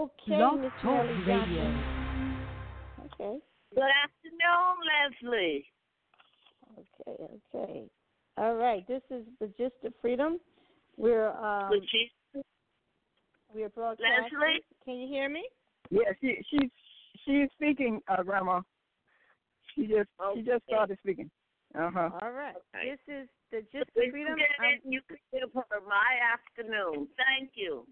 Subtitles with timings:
[0.00, 1.62] Okay, Blog Miss Talk Nellie Radio.
[1.62, 2.36] Johnson.
[3.04, 3.38] Okay.
[3.74, 5.66] Good afternoon, Lesley.
[6.78, 7.90] Okay, okay.
[8.38, 8.86] All right.
[8.88, 10.38] This is the gist of freedom.
[10.96, 11.70] We're um
[13.54, 14.38] we're broadcasting.
[14.40, 14.60] Lesley?
[14.86, 15.44] Can you hear me?
[15.90, 16.70] Yeah, she she's
[17.26, 18.62] she's speaking, uh, Grandma.
[19.74, 21.30] She just she just started speaking.
[21.78, 22.08] Uh huh.
[22.22, 22.54] All right.
[22.74, 22.90] Okay.
[23.06, 24.36] This is the gist If of you freedom.
[24.38, 27.06] get I'm- it, you can give her my afternoon.
[27.18, 27.84] Thank you.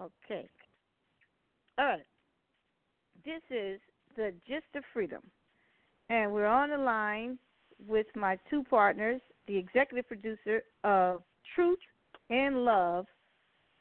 [0.00, 0.48] Okay.
[1.78, 2.06] All right.
[3.24, 3.80] This is
[4.16, 5.22] the gist of freedom.
[6.08, 7.38] And we're on the line
[7.86, 11.22] with my two partners, the executive producer of
[11.54, 11.78] Truth
[12.30, 13.06] and Love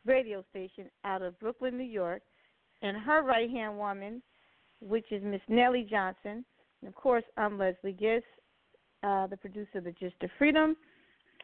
[0.05, 2.21] radio station out of Brooklyn, New York,
[2.81, 4.21] and her right hand woman,
[4.79, 6.45] which is Miss Nellie Johnson.
[6.81, 8.25] And of course, I'm Lesley Gist,
[9.03, 10.75] uh, the producer of the Gist of Freedom.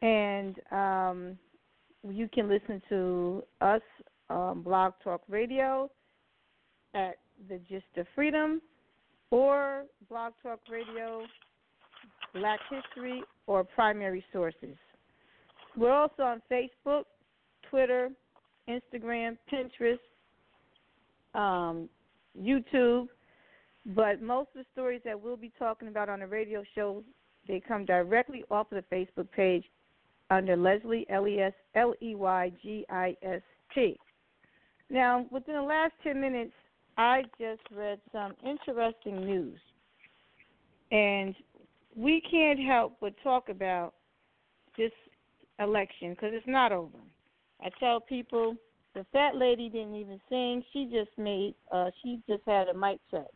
[0.01, 1.37] And um,
[2.07, 3.81] you can listen to us
[4.31, 5.89] on Blog Talk Radio
[6.93, 7.15] at
[7.49, 8.61] the Gist of Freedom
[9.29, 11.23] or Blog Talk Radio,
[12.33, 14.75] Black History, or Primary Sources.
[15.77, 17.03] We're also on Facebook,
[17.69, 18.09] Twitter,
[18.69, 19.99] Instagram, Pinterest,
[21.33, 21.89] um,
[22.39, 23.07] YouTube.
[23.85, 27.03] But most of the stories that we'll be talking about on the radio show,
[27.47, 29.63] they come directly off of the Facebook page
[30.29, 33.41] under Lesley L E S L E Y G I S
[33.73, 33.97] T.
[34.91, 36.51] Now, within the last ten minutes,
[36.97, 39.57] I just read some interesting news,
[40.91, 41.33] and
[41.95, 43.93] we can't help but talk about
[44.77, 44.91] this
[45.59, 46.97] election because it's not over.
[47.63, 48.57] I tell people
[48.93, 52.99] the fat lady didn't even sing; she just made, uh, she just had a mic
[53.09, 53.27] check.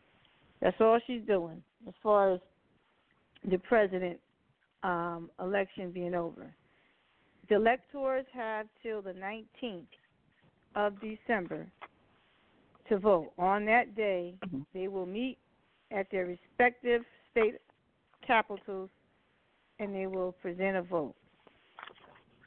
[0.60, 2.40] That's all she's doing as far as
[3.50, 4.20] the president
[4.82, 6.54] um, election being over.
[7.48, 9.86] The electors have till the 19th
[10.76, 11.66] of December
[12.88, 13.32] to vote.
[13.38, 14.64] On that day, Mhm.
[14.72, 15.38] they will meet
[15.90, 17.60] at their respective state
[18.22, 18.90] capitals
[19.78, 21.14] and they will present a vote.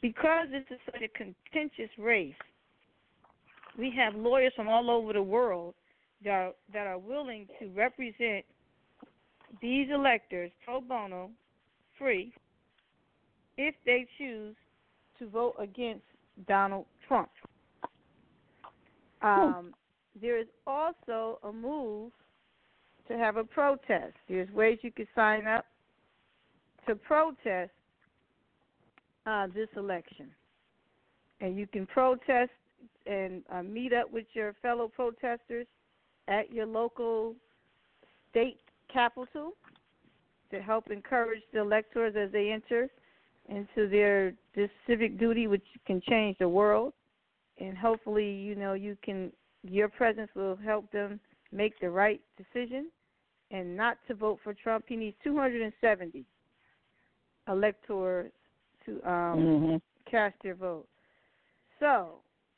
[0.01, 2.35] Because this is such a contentious race,
[3.77, 5.75] we have lawyers from all over the world
[6.23, 8.45] that are, that are willing to represent
[9.61, 11.31] these electors pro bono,
[11.97, 12.33] free,
[13.57, 14.55] if they choose
[15.17, 16.05] to vote against
[16.47, 17.29] Donald Trump.
[19.21, 19.73] Um,
[20.21, 22.11] there is also a move
[23.07, 24.13] to have a protest.
[24.27, 25.65] There's ways you can sign up
[26.87, 27.71] to protest
[29.25, 30.29] uh, this election.
[31.41, 32.51] And you can protest
[33.05, 35.67] and uh, meet up with your fellow protesters
[36.27, 37.35] at your local
[38.29, 38.59] state
[38.91, 39.53] capital
[40.51, 42.89] to help encourage the electors as they enter
[43.49, 46.93] into their this civic duty which can change the world
[47.59, 49.31] and hopefully you know you can
[49.63, 51.19] your presence will help them
[51.51, 52.89] make the right decision
[53.51, 54.85] and not to vote for Trump.
[54.87, 56.23] He needs 270
[57.47, 58.31] electors
[58.85, 59.75] to um, hmm
[60.09, 60.87] cast their vote.
[61.79, 62.15] So,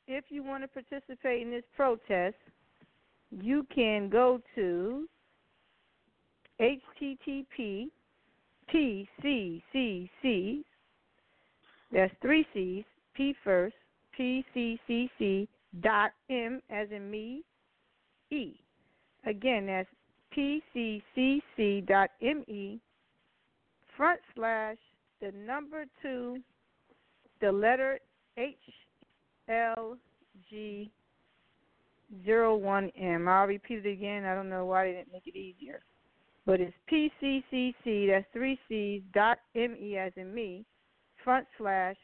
[0.08, 2.36] if you want to participate in this protest,
[3.30, 5.06] you can go to
[6.60, 7.88] http
[8.72, 10.64] pccc
[11.92, 12.84] that's three C's
[13.14, 13.74] P first
[14.18, 15.48] pccc
[15.80, 17.42] dot m as in me
[18.30, 18.54] e.
[19.26, 19.88] Again, that's
[20.36, 22.80] pccc dot me
[23.96, 24.76] front slash
[25.20, 26.38] the number two
[27.40, 27.98] the letter
[28.36, 28.56] H
[29.48, 29.96] L
[30.48, 30.90] G
[32.24, 33.28] zero one M.
[33.28, 34.24] I'll repeat it again.
[34.24, 35.80] I don't know why they didn't make it easier,
[36.46, 38.08] but it's PCCC.
[38.08, 40.64] That's three C's dot M E as in me
[41.22, 41.96] front slash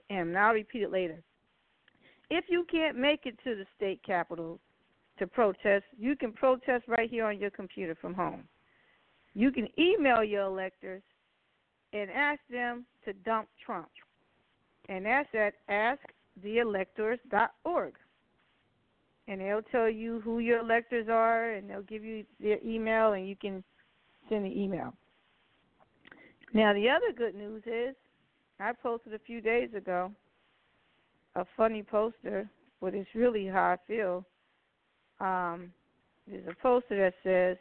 [0.10, 1.22] Now I'll repeat it later.
[2.30, 4.60] If you can't make it to the state capitol
[5.18, 8.44] to protest, you can protest right here on your computer from home.
[9.34, 11.02] You can email your electors
[11.94, 13.90] and ask them to dump Trump.
[14.90, 15.54] And that's at
[16.44, 17.94] asktheelectors.org.
[19.30, 23.30] And they'll tell you who your electors are, and they'll give you their email, and
[23.30, 23.64] you can
[24.28, 24.92] send the email.
[26.52, 27.96] Now, the other good news is
[28.60, 30.12] I posted a few days ago
[31.36, 32.50] a funny poster,
[32.82, 34.26] but it's really how I feel.
[35.20, 35.72] Um,
[36.28, 37.58] there's a poster that says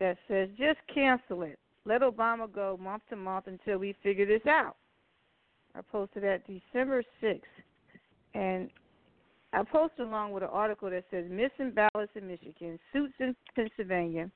[0.00, 1.58] that says just cancel it.
[1.86, 4.76] Let Obama go month to month until we figure this out.
[5.74, 7.48] I posted that December sixth,
[8.34, 8.70] and
[9.52, 14.30] I posted along with an article that says missing ballots in Michigan, suits in Pennsylvania,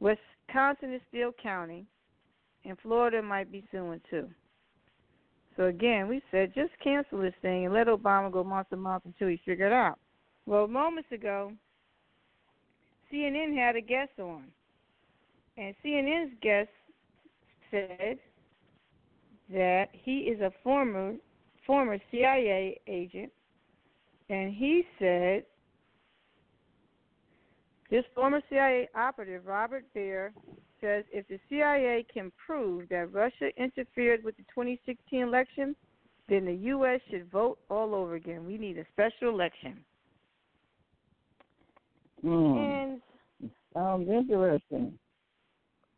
[0.00, 1.86] Wisconsin is still counting,
[2.64, 4.28] and Florida might be suing too.
[5.56, 9.04] So again, we said just cancel this thing and let Obama go month to month
[9.04, 9.98] until he figure it out.
[10.46, 11.52] Well, moments ago,
[13.12, 14.44] CNN had a guest on,
[15.56, 16.68] and CNN's guest
[17.70, 18.18] said
[19.52, 21.14] that he is a former
[21.66, 23.32] former CIA agent,
[24.28, 25.44] and he said
[27.90, 30.32] this former CIA operative Robert Baer
[30.80, 35.76] says if the CIA can prove that Russia interfered with the 2016 election,
[36.28, 37.00] then the U.S.
[37.10, 38.46] should vote all over again.
[38.46, 39.78] We need a special election.
[42.24, 42.56] Mm.
[42.56, 44.98] And Sounds interesting.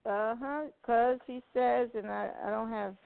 [0.04, 2.96] uh huh, because he says, and I I don't have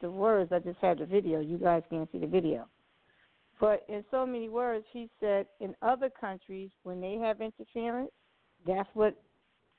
[0.00, 0.52] the words.
[0.52, 1.40] I just have the video.
[1.40, 2.66] You guys can't see the video.
[3.60, 8.10] But in so many words, he said in other countries when they have interference,
[8.66, 9.16] that's what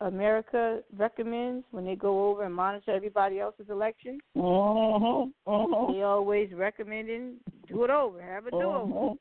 [0.02, 4.22] America recommends when they go over and monitor everybody else's elections.
[4.36, 5.34] Mhm.
[5.46, 5.94] Mhm.
[5.94, 8.94] They always recommending do it over, have a do over.
[8.94, 9.20] Mhm.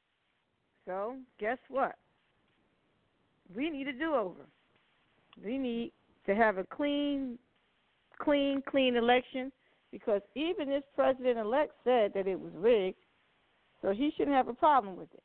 [0.87, 1.97] So guess what?
[3.55, 4.47] We need a do over.
[5.45, 5.93] We need
[6.27, 7.39] to have a clean,
[8.19, 9.53] clean, clean election
[9.91, 12.99] because even this president elect said that it was rigged,
[13.83, 15.23] so he shouldn't have a problem with it.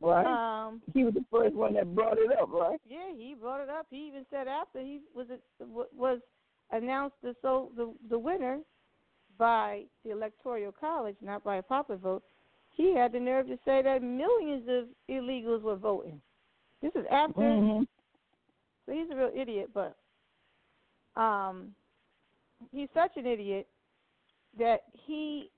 [0.00, 0.26] Right.
[0.26, 2.80] Um, he was the first one that brought it up, right?
[2.88, 3.86] yeah, he brought it up.
[3.90, 5.26] He even said after he was
[5.96, 6.18] was
[6.72, 8.58] announced the so the the winner
[9.38, 12.24] by the electoral college, not by a popular vote.
[12.70, 16.20] He had the nerve to say that millions of illegals were voting.
[16.82, 17.86] This is after Mhm.
[18.86, 19.96] So he's a real idiot, but
[21.14, 21.74] um,
[22.72, 23.68] he's such an idiot
[24.58, 25.50] that he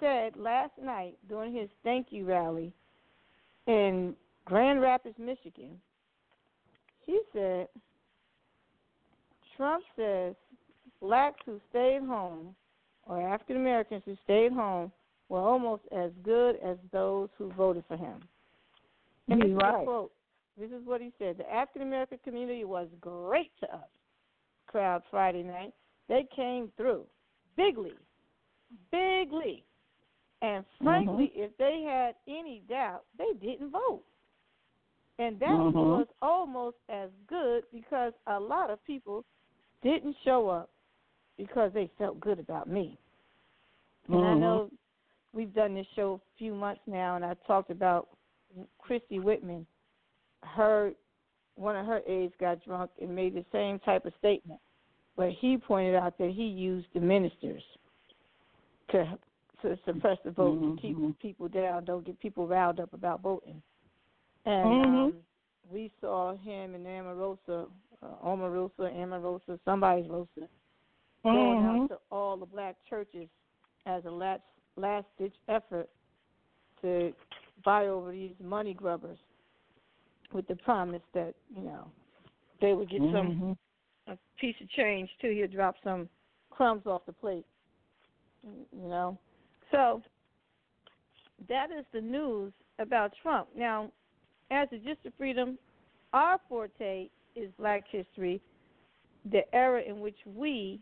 [0.00, 2.72] said last night during his thank you rally
[3.66, 4.14] in
[4.44, 5.80] Grand Rapids, Michigan.
[7.06, 7.68] He said
[9.56, 10.34] Trump says
[11.00, 12.54] blacks who stayed home
[13.06, 14.92] or African Americans who stayed home
[15.28, 18.22] were almost as good as those who voted for him.
[19.28, 19.84] And He's this is right.
[19.84, 20.12] quote.
[20.58, 21.38] This is what he said.
[21.38, 23.88] The African American community was great to us.
[24.66, 25.72] Crowd Friday night.
[26.08, 27.04] They came through
[27.56, 27.92] bigly,
[28.90, 29.64] bigly.
[30.42, 34.02] And frankly, if they had any doubt, they didn't vote.
[35.18, 35.74] And that Mhm.
[35.74, 39.24] was almost as good because a lot of people
[39.82, 40.70] didn't show up
[41.36, 42.96] because they felt good about me.
[44.08, 44.40] And I Mhm.
[44.40, 44.70] know
[45.32, 48.08] we've done this show a few months now, and I talked about
[48.78, 49.66] Christie Whitman.
[50.42, 50.94] Her
[51.56, 54.60] one of her aides got drunk and made the same type of statement,
[55.16, 57.62] but he pointed out that he used the ministers
[58.90, 59.18] to
[59.62, 60.80] to suppress the vote, to Mhm.
[60.80, 63.62] keep people down, don't get people riled up about voting.
[64.44, 65.04] And Mhm.
[65.08, 65.24] um,
[65.70, 67.70] we saw him and Omarosa,
[68.02, 70.48] uh, Omarosa, Amarosa, somebody's Rosa,
[71.24, 71.82] going Mhm.
[71.82, 73.28] out to all the black churches
[73.86, 74.42] as a last
[74.76, 75.90] last ditch effort
[76.80, 77.12] to
[77.64, 79.18] buy over these money grubbers
[80.32, 81.90] with the promise that you know
[82.60, 83.56] they would get some Mhm.
[84.06, 85.30] a piece of change too.
[85.30, 86.08] He'd drop some
[86.50, 87.46] crumbs off the plate,
[88.44, 89.18] you know.
[89.70, 90.02] So
[91.48, 93.48] that is the news about Trump.
[93.56, 93.90] Now,
[94.50, 95.58] as a Gist of Freedom,
[96.12, 98.40] our forte is Black history,
[99.30, 100.80] the era in which we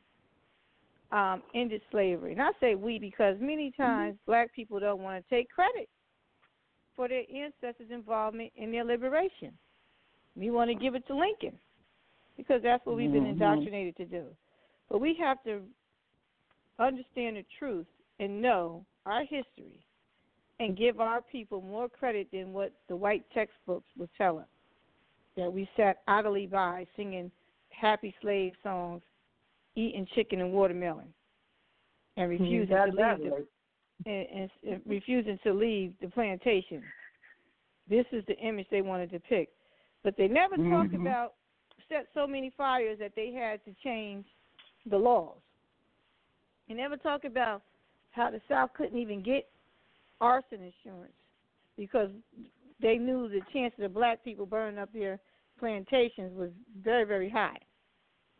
[1.12, 2.32] um, ended slavery.
[2.32, 5.88] And I say we because many times black people don't want to take credit
[6.94, 9.52] for their ancestors' involvement in their liberation.
[10.34, 11.58] We want to give it to Lincoln
[12.36, 13.30] because that's what we've been Mhm.
[13.30, 14.36] indoctrinated to do.
[14.88, 15.62] But we have to
[16.78, 17.86] understand the truth
[18.18, 19.84] and know our history
[20.58, 24.46] and give our people more credit than what the white textbooks would tell us.
[25.36, 27.30] That we sat idly by singing
[27.68, 29.02] happy slave songs,
[29.74, 31.12] eating chicken and watermelon,
[32.16, 33.46] and refusing Got to leave the
[34.06, 36.82] and, and, and refusing to leave the plantation.
[37.88, 39.52] This is the image they want to depict,
[40.02, 41.00] but they never talk Mhm.
[41.00, 41.34] about
[41.88, 44.26] set so many fires that they had to change
[44.86, 45.38] the laws.
[46.66, 47.62] They never talk about
[48.16, 49.46] how the South couldn't even get
[50.20, 51.12] arson insurance
[51.76, 52.10] because
[52.80, 55.20] they knew the chances of black people burning up their
[55.58, 56.50] plantations was
[56.82, 57.58] very, very high.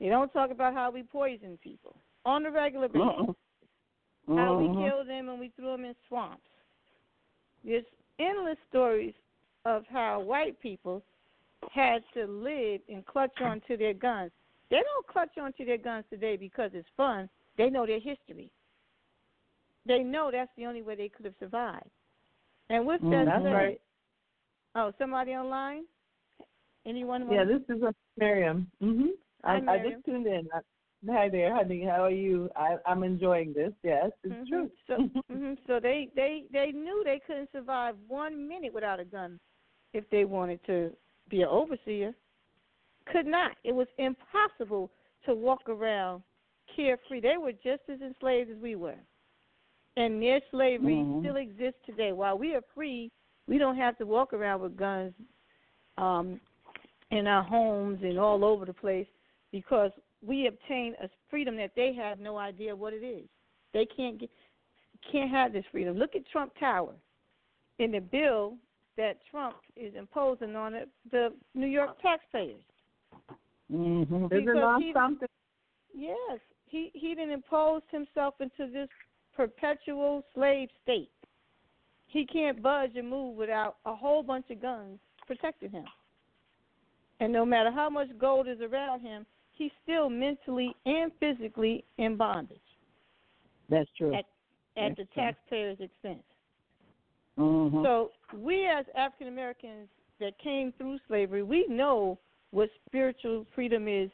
[0.00, 3.06] They don't talk about how we poison people on a regular basis
[4.28, 4.36] Uh-uh.
[4.36, 4.88] how we Mhm.
[4.88, 6.50] killed them and we threw them in swamps.
[7.62, 7.84] There's
[8.18, 9.14] endless stories
[9.64, 11.02] of how white people
[11.70, 14.32] had to live and clutch onto their guns.
[14.68, 17.28] They don't clutch onto their guns today because it's fun.
[17.56, 18.50] They know their history.
[19.86, 21.90] They know that's the only way they could have survived.
[22.70, 23.80] And with Mm, that right.
[24.74, 25.84] oh, somebody online?
[26.84, 27.30] Anyone?
[27.32, 28.70] Yeah, this is a Miriam.
[28.82, 29.10] Mhm.
[29.44, 30.48] I, I just tuned in.
[30.52, 30.60] I,
[31.12, 31.84] hi there, honey.
[31.84, 32.50] How are you?
[32.56, 33.72] I, I'm enjoying this.
[33.82, 34.48] Yes, it's Mhm.
[34.48, 34.70] true.
[34.86, 34.96] So,
[35.30, 39.38] hmm so they they they knew they couldn't survive one minute without a gun
[39.92, 40.92] if they wanted to
[41.28, 42.14] be an overseer.
[43.12, 43.56] Could not.
[43.62, 44.90] It was impossible
[45.26, 46.22] to walk around
[46.74, 47.20] carefree.
[47.20, 48.98] They were just as enslaved as we were,
[49.96, 51.20] and their slavery Mhm.
[51.20, 52.12] still exists today.
[52.12, 53.10] While we are free,
[53.46, 55.14] we don't have to walk around with guns
[55.98, 56.40] um,
[57.10, 59.06] in our homes and all over the place
[59.52, 59.90] because
[60.22, 63.26] we obtain a freedom that they have no idea what it is.
[63.72, 64.30] They can't get
[65.12, 65.96] can't have this freedom.
[65.96, 66.94] Look at Trump Tower.
[67.78, 68.58] In the bill
[68.96, 72.62] that Trump is imposing on it, the New York taxpayers.
[73.70, 74.14] Mm-hmm.
[74.26, 75.28] Isn't Because he- something?
[75.94, 78.88] Yes, he he didn't impose himself into this
[79.36, 81.10] perpetual slave state.
[82.08, 85.84] He can't budge and move without a whole bunch of guns protecting him.
[87.20, 92.16] And no matter how much gold is around him, he's still mentally and physically in
[92.16, 92.58] bondage
[93.68, 94.14] That's true.
[94.14, 94.24] at
[94.78, 95.22] at the That's true.
[95.22, 96.22] taxpayer's expense.
[97.38, 97.82] mm-hmm.
[97.82, 99.88] So we as African Americans
[100.20, 102.18] that came through slavery, we know
[102.50, 104.10] what spiritual freedom is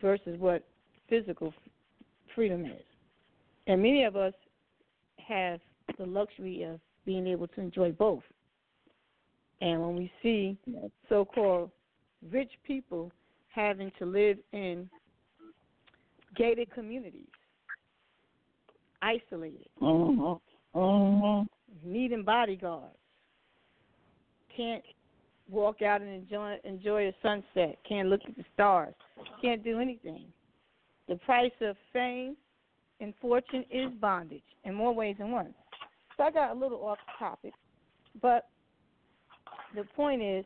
[0.00, 0.64] versus what
[1.08, 1.52] physical
[2.34, 2.87] freedom is.
[3.68, 4.32] And many of us
[5.18, 5.60] have
[5.98, 8.22] the luxury of being able to enjoy both.
[9.60, 10.56] And when we see
[11.08, 11.70] so called
[12.30, 13.12] rich people
[13.54, 14.88] having to live in
[16.36, 17.28] gated communities,
[19.02, 20.78] isolated, mm-hmm.
[20.78, 21.92] Mm-hmm.
[21.92, 22.96] needing bodyguards,
[24.56, 24.84] can't
[25.50, 28.94] walk out and enjoy enjoy a sunset, can't look at the stars,
[29.42, 30.26] can't do anything.
[31.08, 32.36] The price of fame
[33.00, 35.54] and fortune is bondage in more ways than one.
[36.16, 37.52] So I got a little off topic,
[38.20, 38.48] but
[39.74, 40.44] the point is,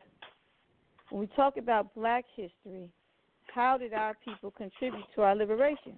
[1.10, 2.88] when we talk about Black history,
[3.54, 5.94] how did our people contribute to our liberation?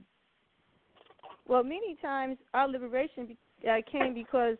[1.47, 3.37] Well, many times our liberation
[3.69, 4.57] uh, came because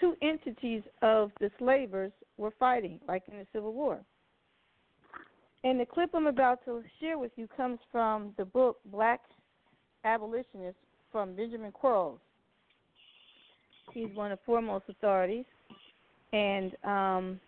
[0.00, 4.00] two entities of the slavers were fighting, like in the Civil War.
[5.64, 9.20] And the clip I'm about to share with you comes from the book Black
[10.04, 10.80] Abolitionists
[11.12, 12.18] from Benjamin Quarles.
[13.92, 15.44] He's one of the foremost authorities,
[16.32, 17.40] and um,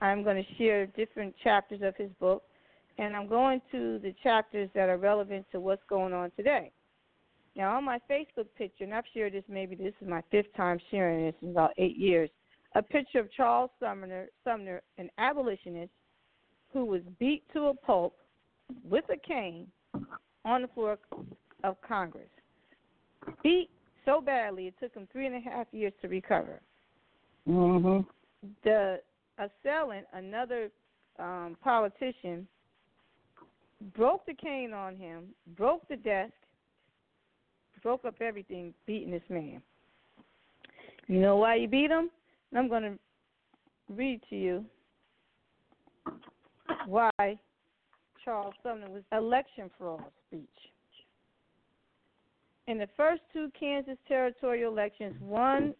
[0.00, 2.42] I'm going to share different chapters of his book,
[2.98, 6.72] and I'm going to the chapters that are relevant to what's going on today.
[7.54, 10.78] Now, on my Facebook picture, and I've shared this maybe this is my fifth time
[10.90, 12.30] sharing this in about eight years,
[12.74, 15.92] a picture of Charles Sumner, Sumner, an abolitionist
[16.72, 18.16] who was beat to a pulp
[18.82, 19.68] with a cane
[20.44, 20.98] on the floor
[21.62, 22.28] of Congress.
[23.42, 23.70] Beat
[24.04, 26.60] so badly it took him three and a half years to recover.
[27.48, 28.08] Mm-hmm.
[28.62, 29.00] The
[29.38, 30.70] assailant, another
[31.18, 32.46] um, politician,
[33.96, 35.24] broke the cane on him,
[35.56, 36.32] broke the desk,
[37.82, 39.60] broke up everything, beating this man.
[41.06, 42.10] You know why he beat him?
[42.50, 42.98] And I'm going to
[43.90, 44.64] read to you
[46.86, 47.10] why
[48.24, 50.48] Charles Sumner was election fraud speech.
[52.66, 55.74] In the first two Kansas territorial elections, one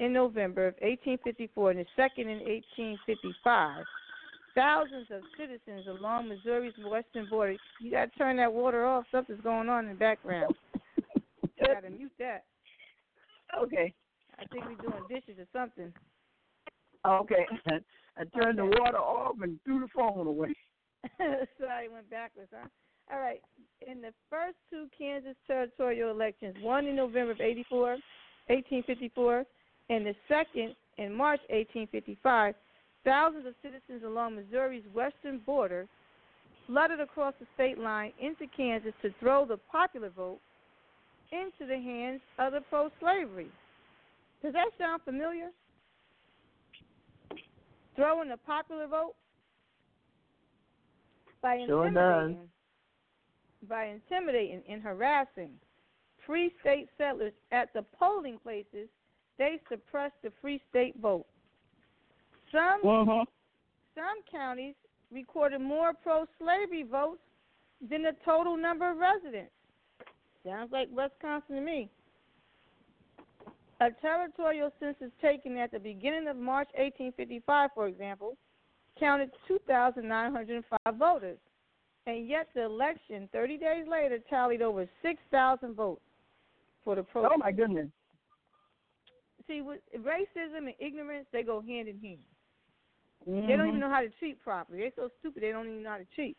[0.00, 3.84] in November of 1854 and the second in 1855,
[4.54, 7.56] thousands of citizens along Missouri's western border.
[7.80, 9.04] You got to turn that water off.
[9.10, 10.54] Something's going on in the background.
[10.96, 12.44] You got to mute that.
[13.58, 13.94] Okay.
[14.38, 15.92] I think we're doing dishes or something.
[17.06, 17.46] Okay.
[18.18, 18.68] I turned Okay.
[18.70, 20.54] the water off and threw the phone away.
[21.58, 22.68] Sorry, went backwards, huh?
[23.10, 23.40] All right.
[23.82, 27.98] In the first two Kansas territorial elections, one in November of 84,
[28.48, 29.44] 1854,
[29.90, 32.54] and the second in March 1855,
[33.04, 35.86] thousands of citizens along Missouri's western border
[36.66, 40.40] flooded across the state line into Kansas to throw the popular vote
[41.30, 43.50] into the hands of the pro slavery.
[44.42, 45.50] Does that sound familiar?
[47.94, 49.14] Throwing the popular vote?
[51.42, 52.32] By Sure does.
[53.68, 55.50] By intimidating and harassing
[56.26, 58.88] free state settlers at the polling places,
[59.38, 61.26] they suppressed the free state vote.
[62.52, 63.22] Some Mm-hmm.
[63.94, 64.74] some counties
[65.12, 67.20] recorded more pro-slavery votes
[67.88, 69.52] than the total number of residents.
[70.44, 71.90] Sounds like Wisconsin to me.
[73.80, 78.36] A territorial census taken at the beginning of March 1855, for example,
[78.98, 81.38] counted 2,905 voters,
[82.06, 86.00] and yet the election 30 days later tallied over 6,000 votes
[86.84, 87.24] for the pro.
[87.24, 87.88] Oh my goodness.
[89.46, 92.18] see with racism and ignorance, they go hand in hand.
[93.28, 93.48] Mm-hmm.
[93.48, 94.80] They don't even know how to cheat properly.
[94.80, 96.36] They're so stupid they don't even know how to cheat.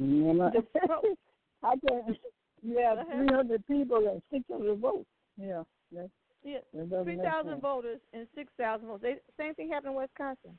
[0.00, 0.56] Mm-hmm.
[0.56, 1.16] The pro-
[1.62, 2.16] I can.
[2.62, 3.16] You have Go ahead.
[3.16, 5.06] three hundred people and six hundred votes.
[5.38, 5.62] Yeah.
[5.92, 6.10] That,
[6.44, 6.58] Yeah,
[7.04, 9.02] three thousand voters and six thousand votes.
[9.02, 10.58] They, same thing happened in Wisconsin.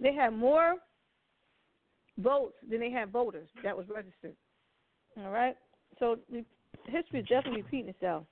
[0.00, 0.76] They had more
[2.18, 4.36] votes than they had voters that was registered.
[5.18, 5.56] All right,
[5.98, 6.44] so the
[6.86, 8.24] history is definitely repeating itself.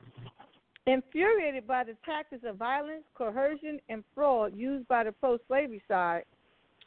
[0.87, 6.25] Infuriated by the tactics of violence, coercion, and fraud used by the pro-slavery side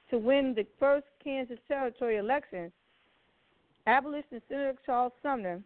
[0.09, 2.71] to win the first Kansas territory elections,
[3.87, 5.61] abolitionist Senator Charles Sumner,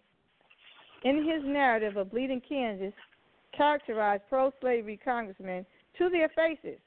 [1.04, 2.94] in his narrative of Bleeding Kansas,
[3.56, 5.66] characterized pro slavery congressmen
[5.98, 6.80] to their faces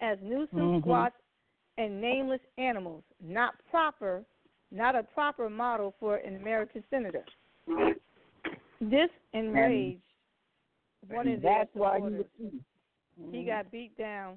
[0.00, 0.80] as nuisance Mhm.
[0.80, 1.16] squats
[1.78, 4.24] and nameless animals, not proper
[4.70, 7.24] not a proper model for an American senator.
[8.80, 10.00] This enraged
[11.08, 12.24] one of That's why he was.
[12.38, 12.44] He
[13.22, 13.46] mm-hmm.
[13.46, 14.36] got beat down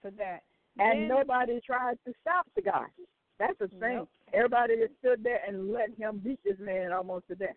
[0.00, 0.42] for that.
[0.78, 2.86] And Then- nobody tried to stop the guy.
[3.38, 3.96] That's the thing.
[3.96, 4.08] Nope.
[4.32, 7.56] Everybody just stood there and let him beat this man almost to death.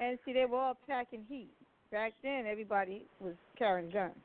[0.00, 1.50] And see, they were all packing heat.
[1.92, 4.16] Back then, everybody was carrying guns.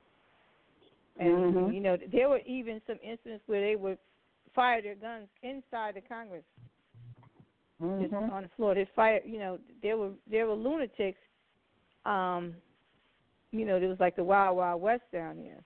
[1.20, 1.74] And, Mhm.
[1.74, 3.98] you know, there were even some incidents where they would
[4.54, 6.46] fire their guns inside the Congress,
[8.00, 8.32] just Mhm.
[8.32, 8.76] on the floor.
[8.76, 11.22] They fire, you know, there were there were lunatics.
[12.06, 12.56] Um,
[13.52, 15.64] you know, there was like the Wild Wild West down there.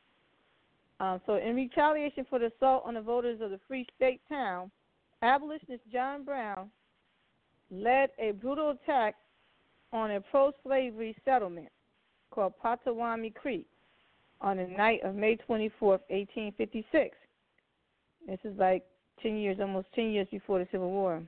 [1.00, 4.72] Um, so, in retaliation for the assault on the voters of the Free State town,
[5.22, 6.72] abolitionist John Brown
[7.72, 9.16] led a brutal attack
[9.92, 11.72] on a pro-slavery settlement
[12.30, 13.68] called Pottawatomie Creek
[14.42, 17.16] on the night of May 24th, 1856.
[18.28, 18.84] This is like
[19.22, 21.22] 10 years, almost 10 years before the Civil War.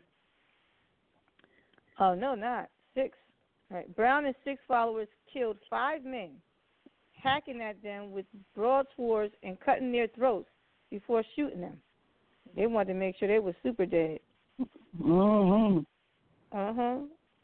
[1.99, 2.69] Oh, no, not.
[2.95, 3.17] Six.
[3.71, 3.95] All right.
[3.95, 6.31] Brown and six followers killed five men,
[7.21, 10.49] hacking at them with broadswords and cutting their throats
[10.89, 11.77] before shooting them.
[12.55, 14.19] They wanted to make sure they were super dead.
[14.99, 15.85] Mhm.
[16.51, 16.97] Uh huh.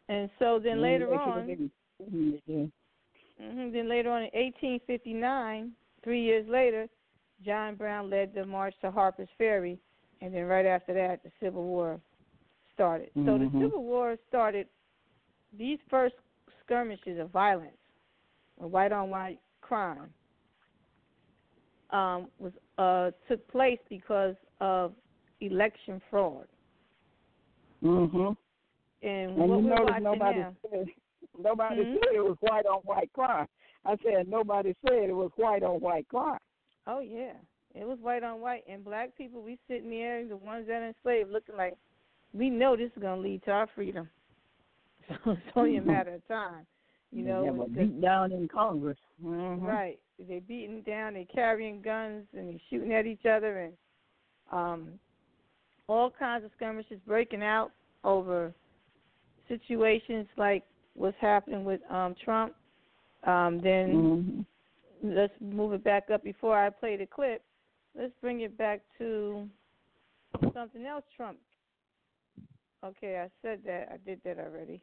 [0.08, 1.72] And so then later They should've on,
[2.48, 2.72] been-
[3.40, 3.48] Yeah.
[3.48, 5.72] hmm Then later on in 1859,
[6.04, 6.88] three years later,
[7.46, 9.80] John Brown led the march to Harper's Ferry,
[10.22, 12.00] and then right after that, the Civil War
[12.74, 13.12] started.
[13.16, 13.62] So the Mhm.
[13.62, 14.68] Civil War started.
[15.58, 16.16] These first
[16.64, 17.78] skirmishes of violence,
[18.60, 20.14] of white on white crime,
[21.92, 24.94] um, was uh, took place because of
[25.42, 26.48] election fraud.
[27.82, 28.38] Mhm.
[29.02, 30.56] And, And what you we're notice watching nobody now,
[31.40, 31.94] nobody Mhm.
[32.00, 33.48] said it was white on white crime.
[33.86, 36.40] I said nobody said it was white on white crime.
[36.88, 37.34] Oh yeah,
[37.76, 39.42] it was white on white, and black people.
[39.42, 41.76] We sitting there, the ones that are enslaved, looking like
[42.34, 44.10] we know this is gonna lead to our freedom.
[45.26, 46.68] So it's only a matter of time,
[47.12, 47.44] you know.
[47.44, 48.98] they were beat down in Congress.
[49.24, 49.64] Mhm.
[49.64, 50.00] right?
[50.20, 53.78] They beating down, they carrying guns, and they shooting at each other, and
[54.52, 55.00] um,
[55.88, 57.72] all kinds of skirmishes breaking out
[58.04, 58.54] over
[59.48, 60.64] situations like
[60.96, 62.54] what's happening with um Trump.
[63.24, 64.46] Um, then
[65.04, 65.16] Mhm.
[65.16, 67.44] let's move it back up before I play the clip.
[67.96, 69.50] Let's bring it back to
[70.54, 71.40] something else Trump.
[72.84, 73.90] Okay, I said that.
[73.92, 74.82] I did that already.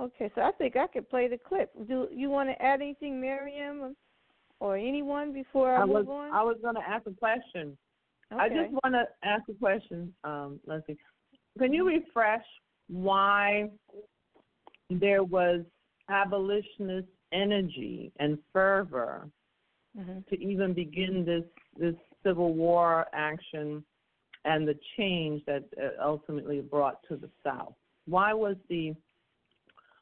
[0.00, 1.70] Okay, so I think I could play the clip.
[1.86, 3.96] Do you want to add anything, Miriam,
[4.60, 6.32] or anyone before I, I move was on?
[6.32, 7.76] I was going to ask a question.
[8.30, 10.96] I just want to ask a question, um, Lesley.
[11.58, 12.44] Can you refresh
[12.88, 13.70] why
[14.98, 15.60] there was
[16.08, 19.30] abolitionist energy and fervor
[19.96, 20.26] Mhm.
[20.26, 21.44] to even begin this
[21.76, 23.84] this Civil War action
[24.44, 27.74] and the change that uh, ultimately brought to the South?
[28.06, 28.94] Why was the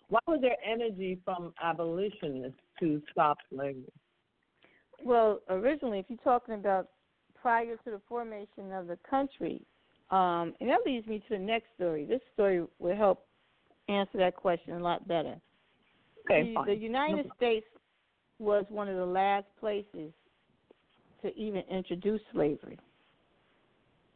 [0.09, 3.93] why was there energy from abolitionists to stop slavery?
[5.05, 6.89] Well, originally, if you're talking about
[7.41, 9.63] prior to the formation of the country,
[10.11, 12.05] um, and that leads me to the next story.
[12.05, 13.27] This story will help
[13.91, 15.37] answer that question a lot better.
[16.27, 17.67] Okay, the, the United No States
[18.39, 20.13] was one of the last places
[21.23, 22.79] to even introduce slavery.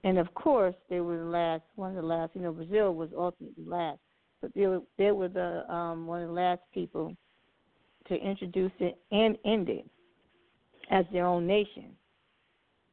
[0.04, 2.32] And of course, they were the last, one of the last.
[2.34, 4.00] You know, Brazil was ultimately last,
[4.40, 7.16] but they were they were the um, one of the last people
[8.08, 9.86] to introduce it and end it
[10.90, 11.96] as their own nation.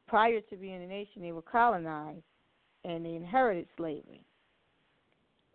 [0.08, 2.22] Prior to being a nation, they were colonized
[2.84, 4.24] and they inherited slavery.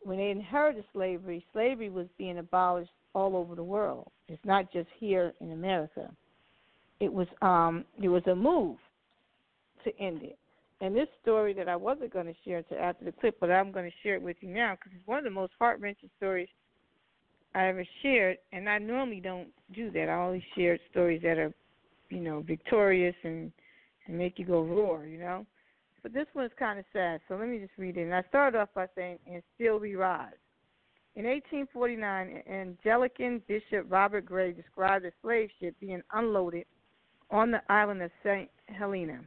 [0.08, 4.10] When they inherited slavery, slavery was being abolished all over the world.
[4.30, 6.10] It's not just here in America.
[7.02, 8.78] It was um there was a move
[9.84, 10.40] to end it.
[10.80, 13.74] And this story that I wasn't going to share until after the clip, but I'm
[13.74, 16.10] going to share it with you now because it's one of the most heart wrenching
[16.16, 16.48] stories
[17.54, 20.08] I ever shared, and I normally don't do that.
[20.08, 21.54] I only share stories that are,
[22.10, 23.52] you know, victorious and
[24.06, 25.46] and make you go roar, you know.
[26.04, 28.04] But this one's kind of sad, so let me just read it.
[28.04, 30.38] And I started off by saying, "And still we rise."
[31.16, 36.66] In 1849, Anglican Bishop Robert Gray described a slave ship being unloaded
[37.32, 38.50] on the island of St.
[38.68, 39.26] Helena.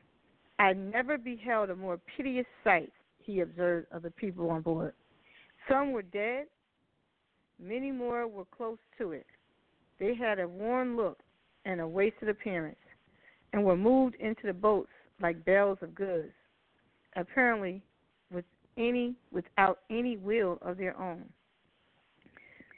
[0.59, 4.95] I never beheld a more piteous sight, he observed of the people on board.
[5.69, 6.47] Some were dead,
[7.59, 9.27] many more were close to it.
[9.99, 11.19] They had a worn look
[11.65, 12.79] and a wasted appearance,
[13.53, 16.33] and were moved into the boats like bales of goods,
[17.17, 17.83] apparently
[18.31, 18.45] with
[18.77, 21.25] any without any will of their own.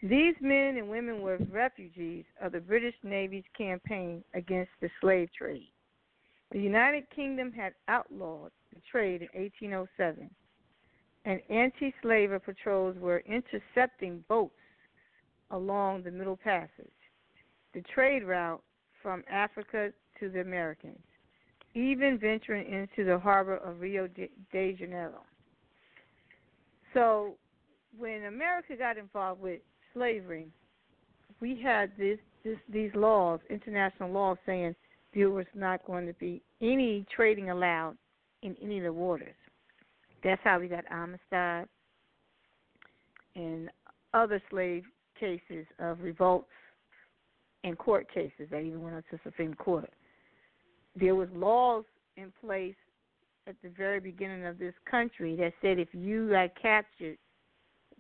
[0.03, 5.71] These men and women were refugees of the British Navy's campaign against the slave trade.
[6.51, 10.29] The United Kingdom had outlawed the trade in 1807,
[11.25, 14.55] and anti slaver patrols were intercepting boats
[15.53, 16.71] along the Middle Passage,
[17.73, 18.62] the trade route
[19.03, 20.99] from Africa to the Americas,
[21.74, 25.22] even venturing into the harbor of Rio de Janeiro.
[26.94, 27.35] So,
[27.98, 29.61] when America got involved with
[29.94, 30.48] slavery,
[31.40, 34.74] we had this, this these laws, international laws, saying
[35.14, 37.96] there was not going to be any trading allowed
[38.42, 39.35] in any of the waters.
[40.24, 41.68] That's how we got Amistad
[43.35, 43.70] and
[44.14, 44.85] other slave
[45.18, 46.48] cases of revolts
[47.64, 49.90] and court cases that even went up to Supreme Court.
[50.94, 51.85] There was laws
[52.16, 52.74] in place
[53.46, 57.18] at the very beginning of this country that said if you got captured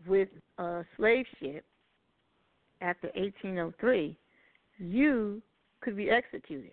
[0.06, 0.28] with
[0.58, 1.64] a slave ship
[2.80, 4.16] after 1803,
[4.78, 5.42] you
[5.80, 6.72] could be executed.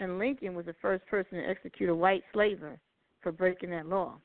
[0.00, 2.78] And Lincoln was the first person to execute a white slaver
[3.22, 4.18] for breaking that law.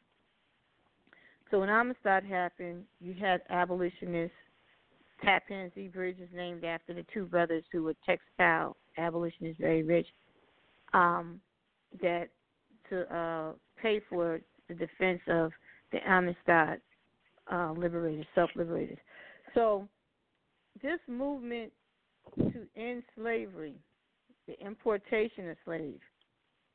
[1.49, 4.35] So when Amistad happened, you had abolitionists.
[5.23, 10.07] Tappan Zee Bridge is named after the two brothers who were textile abolitionists, very rich,
[10.93, 11.39] um,
[12.01, 12.29] that
[12.89, 13.51] to uh,
[13.81, 15.51] pay for the defense of
[15.91, 16.81] the Amistad
[17.51, 18.97] uh, liberators, self-liberators.
[19.53, 19.87] So
[20.81, 21.71] this movement
[22.37, 23.75] to end slavery,
[24.47, 26.01] the importation of slaves,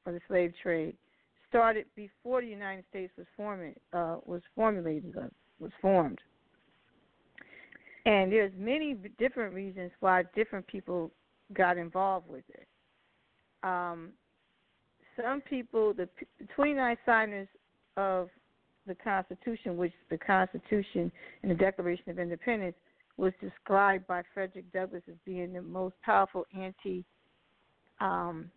[0.05, 0.97] or the slave trade,
[1.49, 6.19] started before the United States was forming uh, was formulated uh, was formed.
[8.05, 11.11] And there's many different reasons why different people
[11.55, 12.69] got involved with it.
[13.67, 14.11] Um,
[15.21, 16.09] some people, the
[16.55, 17.49] 29 signers
[17.97, 18.29] of
[18.87, 21.11] the Constitution, which the Constitution
[21.43, 22.77] and the Declaration of Independence
[23.17, 27.05] was described by Frederick Douglass as being the most powerful anti
[28.01, 28.51] um,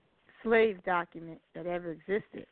[0.44, 2.46] slave document that ever existed.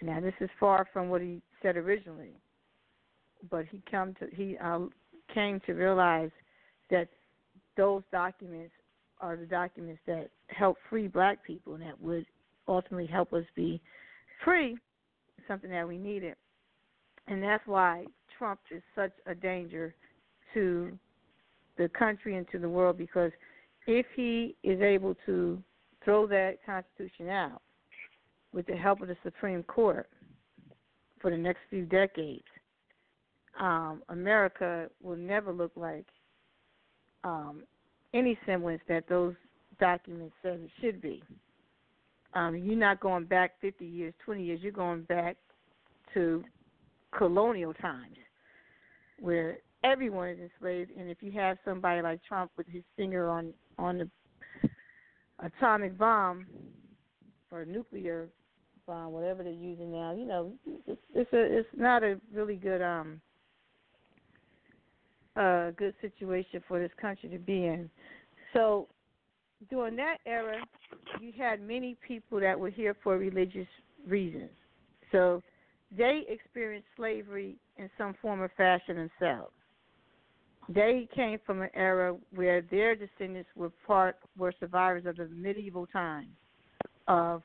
[0.00, 2.32] Now, this is far from what he said originally,
[3.50, 4.80] but he come to he uh,
[5.34, 6.30] came to realize
[6.90, 7.08] that
[7.76, 8.72] those documents
[9.20, 12.26] are the documents that help free black people and that would
[12.68, 13.80] ultimately help us be
[14.44, 14.76] free,
[15.48, 16.34] something that we needed.
[17.28, 18.06] And that's why
[18.38, 19.94] Trump is such a danger
[20.54, 20.96] to
[21.78, 23.32] the country and to the world because
[23.86, 25.62] if he is able to
[26.04, 27.62] throw that Constitution out
[28.52, 30.08] with the help of the Supreme Court
[31.20, 32.44] for the next few decades,
[33.60, 36.06] um, America will never look like
[37.24, 37.62] um,
[38.14, 39.34] any semblance that those
[39.78, 41.22] documents says it should be.
[42.34, 44.60] Um, you're not going back 50 years, 20 years.
[44.62, 45.36] You're going back
[46.14, 46.44] to
[47.16, 48.16] colonial times,
[49.20, 50.90] where everyone is enslaved.
[50.98, 54.70] And if you have somebody like Trump with his finger on on the
[55.38, 56.46] atomic bomb
[57.50, 58.28] or nuclear
[58.86, 60.52] bomb, whatever they're using now, you know,
[60.86, 63.20] it's, it's a it's not a really good um
[65.36, 67.90] uh good situation for this country to be in.
[68.52, 68.88] So
[69.70, 70.56] during that era,
[71.20, 73.68] you had many people that were here for religious
[74.06, 74.50] reasons.
[75.12, 75.42] So
[75.96, 79.52] they experienced slavery in some form or fashion themselves
[80.68, 85.86] they came from an era where their descendants were part were survivors of the medieval
[85.86, 86.28] times
[87.08, 87.42] of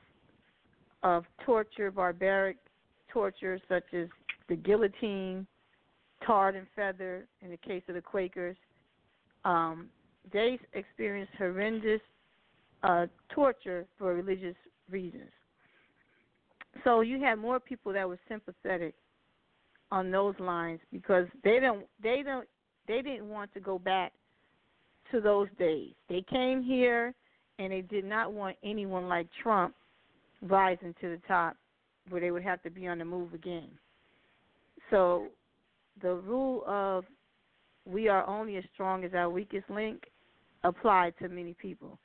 [1.02, 2.56] of torture, barbaric
[3.12, 4.08] torture such as
[4.48, 5.46] the guillotine,
[6.26, 8.56] tarred and feather in the case of the Quakers.
[9.44, 9.88] Um,
[10.32, 12.00] they experienced horrendous
[12.82, 14.56] uh, torture for religious
[14.90, 15.30] reasons.
[16.84, 18.94] So you had more people that were sympathetic
[19.90, 22.48] on those lines because they don't they don't
[22.88, 24.12] they didn't want to go back
[25.10, 25.92] to those days.
[26.08, 27.14] They came here
[27.58, 29.74] and they did not want anyone like Trump
[30.40, 31.56] rising to the top
[32.08, 33.68] where they would have to be on the move again.
[34.90, 35.26] So
[36.00, 37.04] the rule of
[37.84, 40.04] we are only as strong as our weakest link
[40.64, 41.98] applied to many people.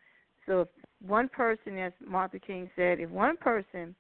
[0.46, 0.68] So if
[1.06, 3.96] one person, as Martin King said, if one person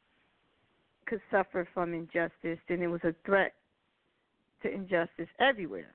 [1.06, 3.54] could suffer from injustice, then it was a threat
[4.64, 5.94] to injustice everywhere.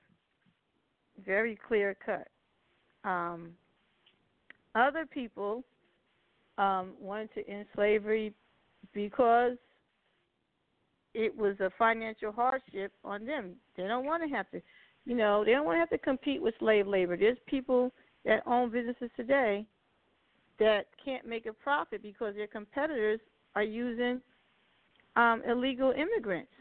[1.25, 2.27] Very clear cut.
[3.03, 3.51] Um,
[4.75, 5.63] other people
[6.57, 8.33] um, wanted to end slavery
[8.93, 9.57] because
[11.13, 13.55] it was a financial hardship on them.
[13.77, 14.61] They don't want to have to,
[15.05, 17.15] you know, they don't want to have to compete with slave labor.
[17.17, 17.91] There's people
[18.25, 19.65] that own businesses today
[20.59, 23.19] that can't make a profit because their competitors
[23.55, 24.21] are using
[25.15, 26.51] um, illegal immigrants,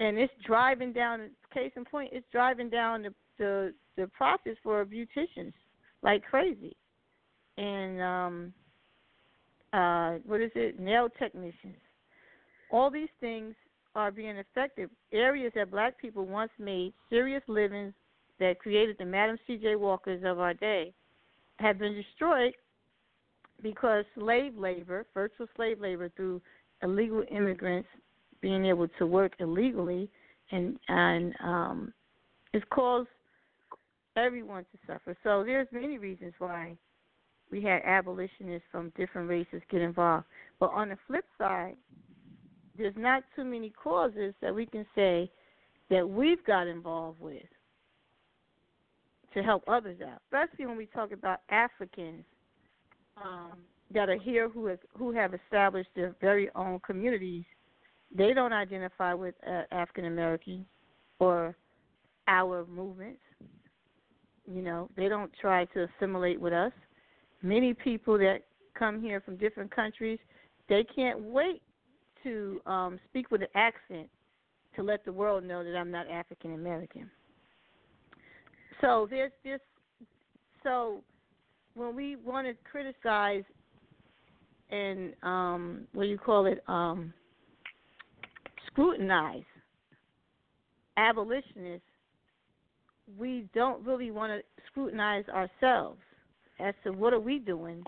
[0.00, 1.30] and it's driving down.
[1.52, 5.52] Case in point, it's driving down the the, the profits for beauticians
[6.02, 6.76] like crazy,
[7.56, 8.52] and um,
[9.72, 10.78] uh, what is it?
[10.78, 11.76] Nail technicians.
[12.74, 13.54] All these things
[13.94, 14.90] are being affected.
[15.12, 17.94] Areas that black people once made serious livings
[18.40, 19.76] that created the Madam C.J.
[19.76, 20.92] Walkers of our day
[21.60, 22.52] have been destroyed
[23.62, 26.42] because slave labor, virtual slave labor through
[26.82, 27.88] illegal immigrants
[28.40, 30.10] being able to work illegally
[30.50, 31.94] and and um
[32.52, 33.08] it's caused
[34.16, 35.16] everyone to suffer.
[35.22, 36.76] So there's many reasons why
[37.52, 40.24] we had abolitionists from different races get involved.
[40.58, 41.76] But on the flip side,
[42.76, 45.30] there's not too many causes that we can say
[45.90, 47.42] that we've got involved with
[49.34, 52.24] to help others out, especially when we talk about Africans
[53.22, 53.58] um,
[53.92, 57.44] that are here who have who have established their very own communities.
[58.16, 60.66] They don't identify with uh, African Americans
[61.18, 61.56] or
[62.28, 63.20] our movements.
[64.46, 66.72] You know, they don't try to assimilate with us.
[67.42, 68.42] Many people that
[68.78, 70.18] come here from different countries,
[70.68, 71.62] they can't wait
[72.24, 74.08] to um, speak with an accent
[74.76, 77.10] to let the world know that I'm not African American.
[78.80, 79.60] So there's this.
[80.62, 81.02] So
[81.74, 83.44] when we want to criticize
[84.70, 86.62] and um, what do you call it?
[86.66, 87.12] Um,
[88.66, 89.44] scrutinize
[90.96, 91.82] abolitionists,
[93.18, 96.00] we don't really want to scrutinize ourselves
[96.58, 97.84] as to what are we doing.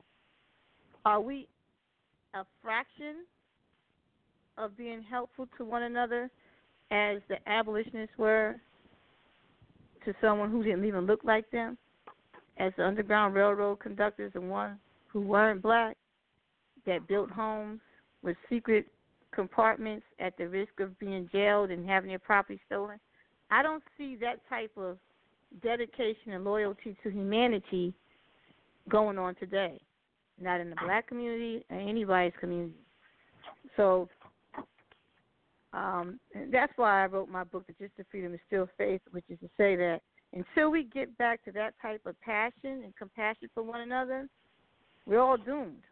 [1.04, 1.48] Are we
[2.34, 3.24] a fraction
[4.58, 6.30] of being helpful to one another
[6.90, 8.56] as the abolitionists were
[10.04, 11.76] to someone who didn't even look like them,
[12.58, 15.96] as the Underground Railroad conductors, the ones who weren't black,
[16.86, 17.80] that built homes
[18.22, 18.86] with secret
[19.34, 22.98] compartments at the risk of being jailed and having their property stolen.
[23.50, 24.96] I don't see that type of
[25.62, 27.92] dedication and loyalty to humanity
[28.88, 29.80] going on today,
[30.40, 32.74] not in the black community or anybody's community.
[33.76, 34.08] So
[35.76, 39.02] um, and that's why I wrote my book, The Gist of Freedom is Still Faith,
[39.10, 40.00] which is to say that
[40.32, 44.26] until we get back to that type of passion and compassion for one another,
[45.04, 45.82] we're all doomed.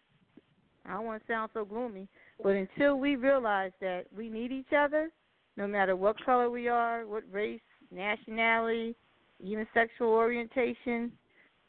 [0.87, 2.09] I don't want to sound so gloomy,
[2.43, 5.11] but until we realize that we need each other,
[5.57, 8.97] no matter what color we are, what race, nationality,
[9.39, 11.13] even sexual orientation,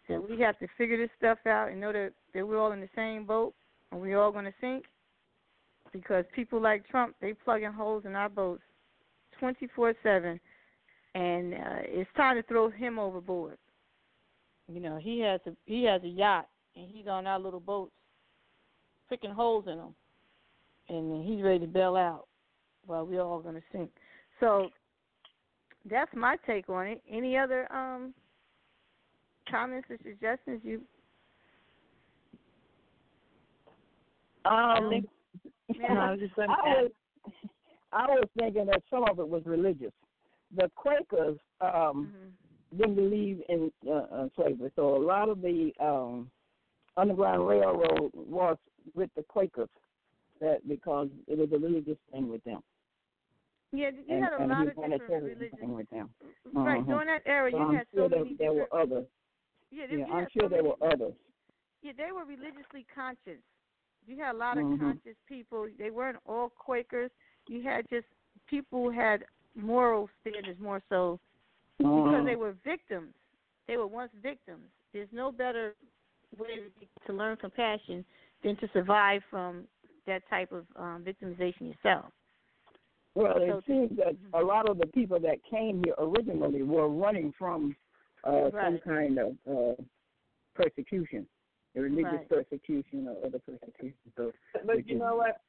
[0.07, 2.79] that we have to figure this stuff out and know that, that we're all in
[2.79, 3.53] the same boat
[3.91, 4.85] and we're all going to sink
[6.01, 8.61] because people like Trump they plugging holes in our boats
[9.39, 10.39] twenty four seven,
[11.13, 13.57] and uh, it's time to throw him overboard.
[14.71, 17.93] You know he has a he has a yacht and he's on our little boats,
[19.09, 19.95] picking holes in them,
[20.89, 22.27] and he's ready to bail out
[22.85, 23.89] while we're all going to sink.
[24.39, 24.69] So
[25.89, 27.01] that's my take on it.
[27.09, 28.13] Any other um
[29.49, 30.81] comments or suggestions you
[34.45, 35.05] um,
[35.69, 36.91] no, I was just going to I was,
[37.91, 39.93] I was thinking that some of it was religious.
[40.55, 42.77] The Quakers um, mm-hmm.
[42.77, 46.29] didn't believe in uh, uh, slavery, so a lot of the um,
[46.97, 48.57] Underground Railroad was
[48.93, 49.69] with the Quakers,
[50.39, 52.61] that because it was a religious thing with them.
[53.73, 55.51] Yeah, you and, had a lot of different religions.
[55.61, 56.09] with them.
[56.53, 56.91] Right uh-huh.
[56.91, 58.35] during that era, so you I'm had sure so there, many.
[58.37, 58.71] There different...
[58.71, 59.05] were others.
[59.71, 60.75] Yeah, there, yeah, I'm sure so there many...
[60.79, 61.13] were others.
[61.81, 63.41] Yeah, they were religiously conscious.
[64.07, 64.83] You had a lot of mm-hmm.
[64.83, 65.67] conscious people.
[65.77, 67.11] They weren't all Quakers.
[67.47, 68.05] You had just
[68.47, 69.23] people who had
[69.55, 71.19] moral standards more so
[71.81, 72.09] mm-hmm.
[72.09, 73.13] because they were victims.
[73.67, 74.65] They were once victims.
[74.93, 75.73] There's no better
[76.37, 76.47] way
[77.07, 78.05] to learn compassion
[78.43, 79.63] than to survive from
[80.05, 82.05] that type of um, victimization yourself.
[83.15, 84.35] Well, it seems that mm-hmm.
[84.35, 87.75] a lot of the people that came here originally were running from
[88.27, 88.65] uh, right.
[88.65, 89.81] some kind of uh,
[90.53, 91.25] persecution
[91.81, 92.29] religious right.
[92.29, 93.95] persecution or other persecution.
[94.15, 94.31] So,
[94.65, 95.41] but you know what?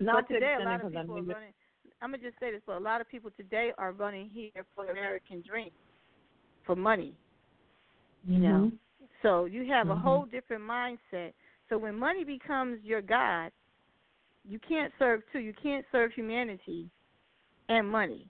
[0.00, 1.52] Not but today, a lot of people are running.
[2.02, 4.84] I'm gonna just say this, but a lot of people today are running here for
[4.84, 5.70] the American dream.
[6.66, 7.14] for money.
[8.26, 8.42] You mm-hmm.
[8.42, 8.72] know,
[9.22, 9.98] so you have mm-hmm.
[9.98, 11.32] a whole different mindset.
[11.68, 13.52] So when money becomes your god,
[14.46, 15.38] you can't serve two.
[15.38, 16.90] You can't serve humanity
[17.68, 18.26] and money.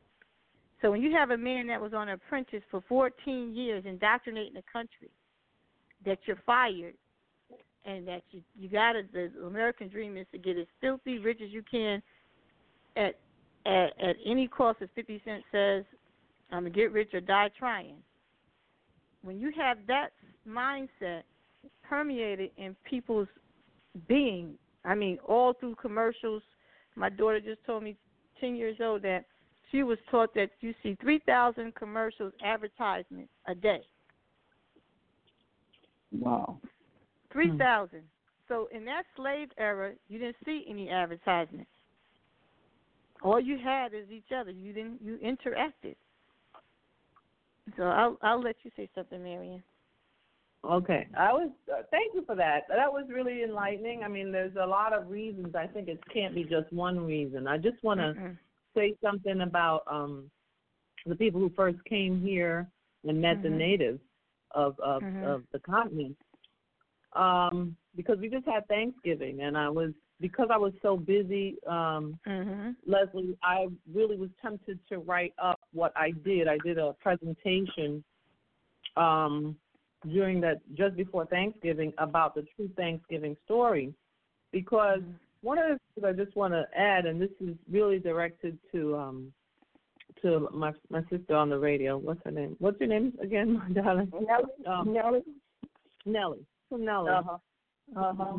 [0.80, 4.54] So when you have a man that was on an apprentice for 14 years indoctrinating
[4.54, 5.10] the country,
[6.04, 6.94] that you're fired,
[7.84, 11.40] and that you you got to the American dream is to get as filthy rich
[11.42, 12.02] as you can
[12.96, 13.18] at
[13.66, 15.84] at at any cost, as 50 Cent says,
[16.52, 17.96] um, get rich or die trying.
[19.22, 20.10] When you have that
[20.46, 21.22] mindset
[21.82, 23.28] permeated in people's
[24.08, 26.42] being, I mean, all through commercials.
[26.96, 27.96] My daughter just told me,
[28.40, 29.24] 10 years old, that
[29.70, 33.80] she was taught that you see 3,000 commercials, advertisements a day.
[36.12, 36.58] Wow.
[37.34, 37.98] 3,000.
[37.98, 38.04] Hmm.
[38.48, 41.70] So in that slave era, you didn't see any advertisements.
[43.22, 44.50] All you had is each other.
[44.50, 45.00] You didn't.
[45.02, 45.96] You interacted.
[47.76, 49.62] So I'll I'll let you say something, Marion.
[50.62, 51.50] Okay, I was.
[51.72, 52.64] Uh, thank you for that.
[52.68, 54.02] That was really enlightening.
[54.02, 55.54] I mean, there's a lot of reasons.
[55.54, 57.46] I think it can't be just one reason.
[57.46, 58.36] I just want to
[58.74, 60.30] say something about um
[61.06, 62.66] the people who first came here
[63.06, 63.44] and met mm-hmm.
[63.44, 64.00] the natives
[64.50, 65.24] of of, mm-hmm.
[65.24, 66.16] of the continent.
[67.14, 72.18] Um, because we just had Thanksgiving, and I was because I was so busy, um,
[72.26, 72.70] mm-hmm.
[72.86, 73.36] Lesley.
[73.42, 76.48] I really was tempted to write up what I did.
[76.48, 78.02] I did a presentation.
[78.96, 79.56] Um,
[80.12, 83.92] during that just before Thanksgiving about the true Thanksgiving story,
[84.52, 85.46] because mm-hmm.
[85.46, 88.96] one of the things I just want to add, and this is really directed to
[88.96, 89.32] um
[90.22, 91.96] to my my sister on the radio.
[91.96, 92.56] What's her name?
[92.58, 94.10] What's your name again, my darling?
[94.12, 94.66] Nellie.
[94.66, 95.22] Um, Nellie.
[96.04, 96.44] Nellie.
[96.78, 97.10] Nellie.
[97.10, 97.38] Uh-huh.
[97.96, 98.38] Uh-huh.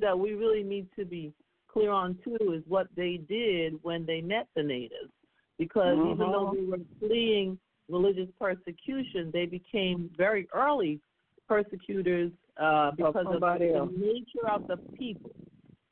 [0.00, 1.32] That we really need to be
[1.68, 5.12] clear on too is what they did when they met the natives,
[5.58, 6.12] because uh-huh.
[6.12, 11.00] even though we were fleeing religious persecution, they became very early
[11.48, 12.30] persecutors
[12.60, 15.32] uh, because of the nature of the people.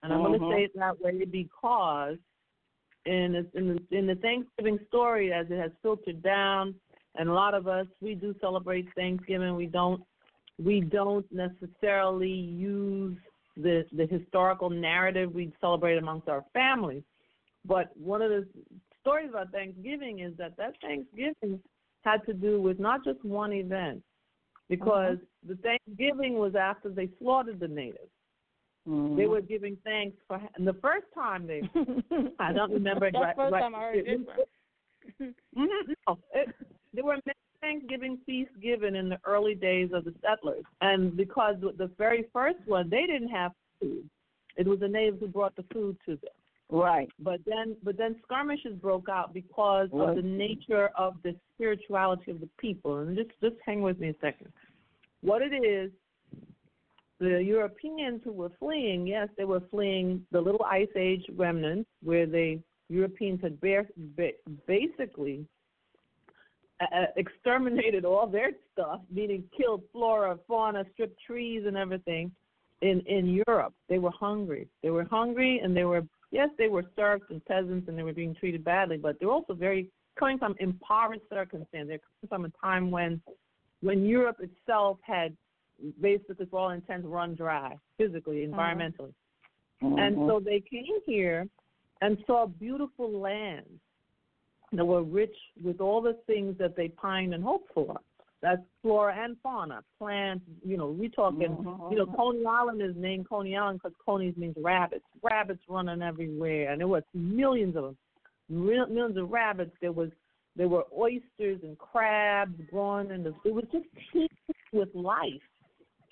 [0.03, 2.19] And I'm going to say it that way because
[3.05, 6.75] in in the in the Thanksgiving story, as it has filtered down,
[7.17, 9.57] and a lot of us we do celebrate Thanksgiving.
[9.57, 10.03] We don't
[10.63, 13.17] we don't necessarily use
[13.57, 17.03] the the historical narrative we celebrate amongst our families.
[17.65, 18.47] But one of the
[19.01, 21.61] stories about Thanksgiving is that that Thanksgiving
[22.03, 24.03] had to do with not just one event,
[24.69, 25.55] because uh-huh.
[25.55, 28.11] the Thanksgiving was after they slaughtered the natives.
[28.89, 29.17] Mm-hmm.
[29.17, 31.63] They were giving thanks for and the first time they.
[32.39, 34.21] I don't remember That's the first right, time I heard it.
[35.21, 36.55] mm-hmm, no, it,
[36.95, 41.57] there were many Thanksgiving feast given in the early days of the settlers, and because
[41.61, 44.09] the very first one they didn't have food,
[44.57, 46.31] it was the natives who brought the food to them.
[46.71, 47.09] Right.
[47.19, 50.11] But then but then skirmishes broke out because what?
[50.11, 52.99] of the nature of the spirituality of the people.
[52.99, 54.53] And just just hang with me a second.
[55.23, 55.91] What it is,
[57.19, 62.27] the Europeans who were fleeing, yes, they were fleeing the little ice age remnants where
[62.27, 63.87] the Europeans had bear,
[64.67, 65.47] basically
[66.81, 72.31] uh, exterminated all their stuff, meaning killed flora, fauna, stripped trees and everything
[72.83, 73.75] in in Europe.
[73.89, 74.69] They were hungry.
[74.83, 78.13] They were hungry and they were yes, they were serfs and peasants and they were
[78.13, 81.89] being treated badly, but they're also very coming from impoverished circumstances.
[81.89, 83.21] They're coming from a time when
[83.81, 85.37] when Europe itself had
[86.01, 88.57] basically for all intents run dry, physically, uh-huh.
[88.57, 89.15] environmentally.
[89.83, 89.99] Mm-hmm.
[89.99, 91.47] And so they came here
[92.01, 93.81] and saw beautiful lands
[94.73, 97.99] that were rich with all the things that they pined and hoped for.
[98.41, 100.45] That's flora and fauna, plants.
[100.65, 101.49] You know, we talking.
[101.49, 101.93] Mm-hmm.
[101.93, 105.05] You know, Coney Island is named Coney Island because Coney means rabbits.
[105.23, 107.97] Rabbits running everywhere, and there was millions of them,
[108.49, 109.73] millions of rabbits.
[109.81, 110.11] There was
[110.55, 114.29] there were oysters and crabs growing, and it was just teeming
[114.73, 115.43] with life,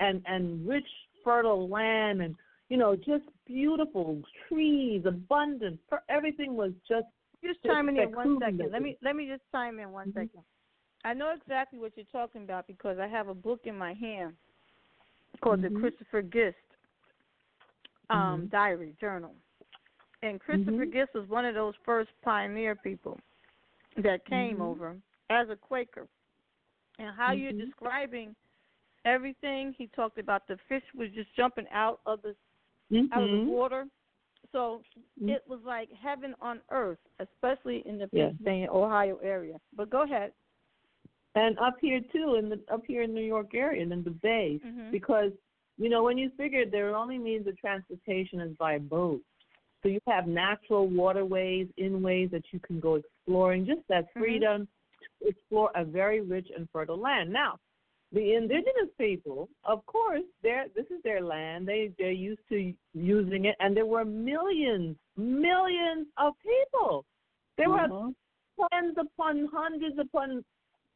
[0.00, 0.88] and and rich
[1.22, 2.34] fertile land, and
[2.68, 5.78] you know, just beautiful trees, abundant.
[6.08, 7.06] Everything was just.
[7.44, 8.70] Just chiming in one second.
[8.72, 10.18] Let me let me just chime in one mm-hmm.
[10.18, 10.42] second.
[11.04, 14.34] I know exactly what you're talking about because I have a book in my hand
[15.40, 15.74] called mm-hmm.
[15.74, 16.56] the Christopher Gist
[18.10, 18.46] um, mm-hmm.
[18.46, 19.34] Diary Journal.
[20.22, 20.92] And Christopher mm-hmm.
[20.92, 23.18] Gist was one of those first pioneer people
[24.02, 24.62] that came mm-hmm.
[24.62, 24.96] over
[25.30, 26.06] as a Quaker.
[26.98, 27.66] And how you're mm-hmm.
[27.66, 28.34] describing
[29.04, 32.34] everything, he talked about the fish was just jumping out of the
[33.12, 33.86] out of the water.
[34.56, 34.80] So
[35.20, 38.78] it was like heaven on earth, especially in the Pennsylvania, yeah.
[38.78, 39.58] Ohio area.
[39.76, 40.32] But go ahead
[41.34, 44.16] and up here too in the up here in New York area and in the
[44.22, 44.90] Bay mm-hmm.
[44.90, 45.30] because
[45.76, 49.20] you know when you figure their only means of transportation is by boat,
[49.82, 53.66] so you have natural waterways, in ways that you can go exploring.
[53.66, 54.20] Just that mm-hmm.
[54.20, 55.28] freedom mm-hmm.
[55.28, 57.30] explore a very rich and fertile land.
[57.30, 57.58] Now,
[58.12, 61.66] the indigenous people, of course, this is their land.
[61.66, 67.04] They they're used to using it, and there were millions, millions of people.
[67.58, 68.10] There were Mm-hmm.
[68.72, 70.44] tens upon hundreds upon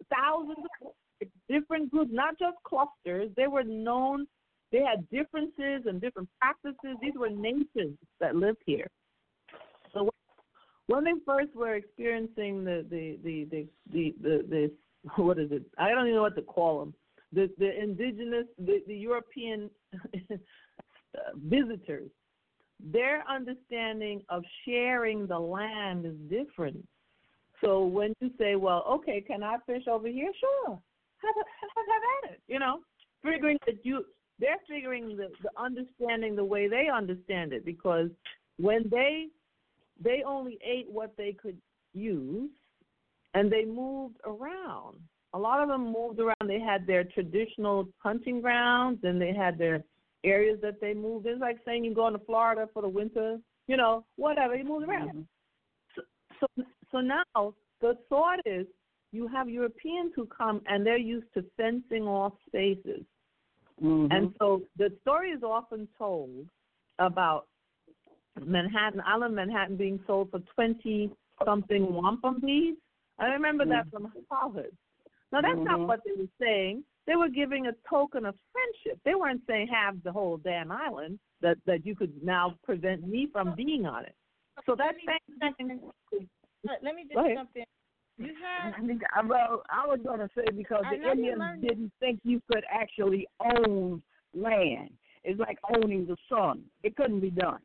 [0.09, 3.31] thousands of different groups, not just clusters.
[3.37, 4.27] They were known.
[4.73, 6.97] They had differences and different practices.
[7.03, 8.87] These were nations that lived here.
[9.93, 10.09] So
[10.87, 14.71] when they first were experiencing the the the the the, the, the
[15.17, 15.63] what is it?
[15.79, 16.95] I don't even know what to call them.
[17.33, 19.71] The the indigenous, the, the European
[21.37, 22.11] visitors,
[22.83, 26.85] their understanding of sharing the land is different.
[27.61, 30.71] So when you say, "Well, okay, can I fish over here?" Sure,
[31.23, 31.47] have have,
[31.77, 32.41] have at it.
[32.49, 32.81] You know,
[33.23, 34.05] figuring that you
[34.41, 38.09] they're figuring the, the understanding the way they understand it because
[38.59, 39.27] when they
[40.03, 41.59] they only ate what they could
[41.93, 42.51] use
[43.35, 44.99] and they moved around
[45.33, 49.57] a lot of them moved around they had their traditional hunting grounds and they had
[49.59, 49.85] their
[50.25, 53.77] areas that they moved it's like saying you go into florida for the winter you
[53.77, 55.27] know whatever you move around Mhm.
[55.95, 56.03] so,
[56.41, 58.67] so so now the thought is
[59.13, 63.05] you have europeans who come and they're used to fencing off spaces
[63.81, 64.09] Mhm.
[64.13, 66.49] and so the story is often told
[66.99, 67.47] about
[68.45, 71.11] Manhattan, Island Manhattan being sold for 20
[71.45, 72.79] something wampum beads.
[73.21, 74.77] I remember that from childhood.
[75.33, 75.87] Now, that's not Mhm.
[75.87, 76.85] what they were saying.
[77.07, 79.01] They were giving a token of friendship.
[79.05, 83.27] They weren't saying have the whole damn island that, that you could now prevent me
[83.27, 84.15] from being on it.
[84.67, 85.81] So that same thing.
[86.65, 87.65] Let, let me just jump in.
[88.19, 91.61] You had I think- I- Well, I was going to say because I the Indians
[91.63, 94.03] didn't think you could actually own
[94.35, 94.91] land.
[95.25, 96.65] It's like owning the sun.
[96.83, 97.61] It couldn't be done.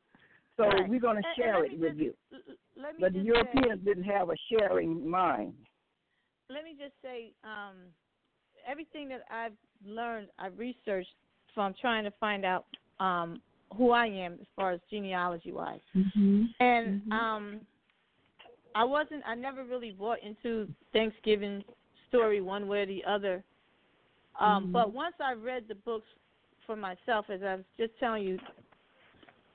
[0.57, 0.87] So Right.
[0.87, 2.55] we're going to And- and share let it me with just- you.
[2.78, 5.53] L- l- let me But the Europeans say, didn't have a sharing mind.
[6.49, 7.76] let me just say, um,
[8.67, 9.53] everything that I've
[9.86, 11.15] learned, I've researched
[11.53, 12.65] from trying to find out
[12.99, 13.41] um,
[13.76, 15.80] who I am as far as genealogy wise.
[15.95, 16.43] Mm-hmm.
[16.59, 17.11] And Mhm.
[17.11, 17.61] um,
[18.76, 21.63] I wasn't, I never really bought into Thanksgiving
[22.09, 23.43] story one way or the other.
[24.39, 24.71] Um, Mhm.
[24.73, 26.07] But once I read the books
[26.65, 28.39] for myself, as I was just telling you,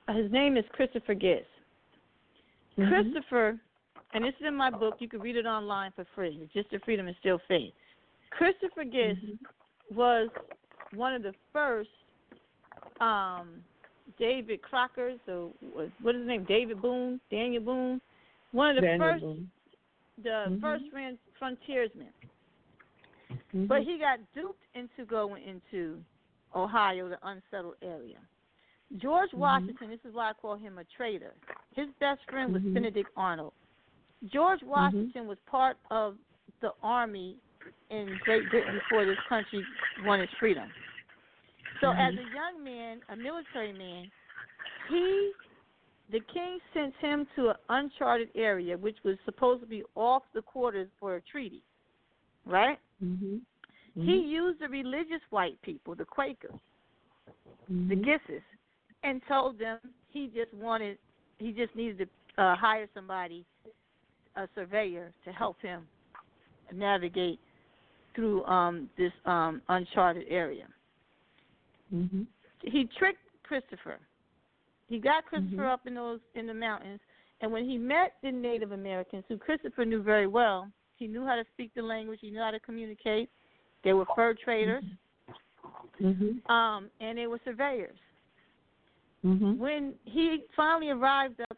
[0.09, 1.47] his name is Christopher Gist.
[2.77, 2.89] Mm-hmm.
[2.89, 3.59] Christopher,
[4.13, 4.95] and this is in my book.
[4.99, 6.39] You can read it online for free.
[6.41, 7.73] It's just a freedom and still faith.
[8.29, 9.19] Christopher Gist
[9.93, 10.29] was
[10.93, 11.89] one of the first
[12.99, 13.61] um,
[14.17, 15.51] David Crockers, or
[16.01, 16.45] what is his name?
[16.47, 18.01] David Boone, Daniel Boone.
[18.51, 19.51] One of the Daniel first, Boone.
[20.23, 20.61] the Mhm.
[20.61, 22.13] first ran frontiersmen.
[23.53, 23.67] Mhm.
[23.67, 26.03] But he got duped into going into
[26.55, 28.19] Ohio, the unsettled area.
[28.97, 29.39] George Mhm.
[29.39, 31.33] Washington, this is why I call him a traitor.
[31.75, 32.73] His best friend was Mhm.
[32.73, 33.53] Benedict Arnold.
[34.25, 34.69] George mm-hmm.
[34.69, 36.17] Washington was part of
[36.59, 37.37] the army
[37.89, 39.65] in Great Britain before this country
[40.03, 40.71] won its freedom.
[41.79, 41.99] So mm-hmm.
[41.99, 44.11] as a young man, a military man,
[44.89, 45.31] he
[46.11, 50.41] the king sent him to an uncharted area which was supposed to be off the
[50.41, 51.63] quarters for a treaty.
[52.45, 52.79] Right?
[53.03, 53.37] Mm-hmm.
[53.95, 56.59] He used the religious white people, the Quakers,
[57.69, 57.95] the.
[57.95, 58.41] Gisses,
[59.03, 59.79] and told them
[60.11, 60.97] he just wanted,
[61.39, 63.45] he just needed to uh, hire somebody,
[64.35, 65.87] a surveyor, to help him
[66.73, 67.39] navigate
[68.15, 70.67] through um, this um, uncharted area.
[71.93, 72.25] Mhm.
[72.63, 73.99] He tricked Christopher.
[74.87, 75.73] He got Christopher Mhm.
[75.73, 76.99] up in those in the mountains,
[77.41, 81.35] and when he met the Native Americans, who Christopher knew very well, he knew how
[81.35, 83.29] to speak the language, he knew how to communicate.
[83.83, 84.83] They were fur traders,
[85.99, 86.49] Mhm.
[86.49, 87.97] um, and they were surveyors.
[89.23, 89.57] Mhm.
[89.57, 91.57] when he finally arrived up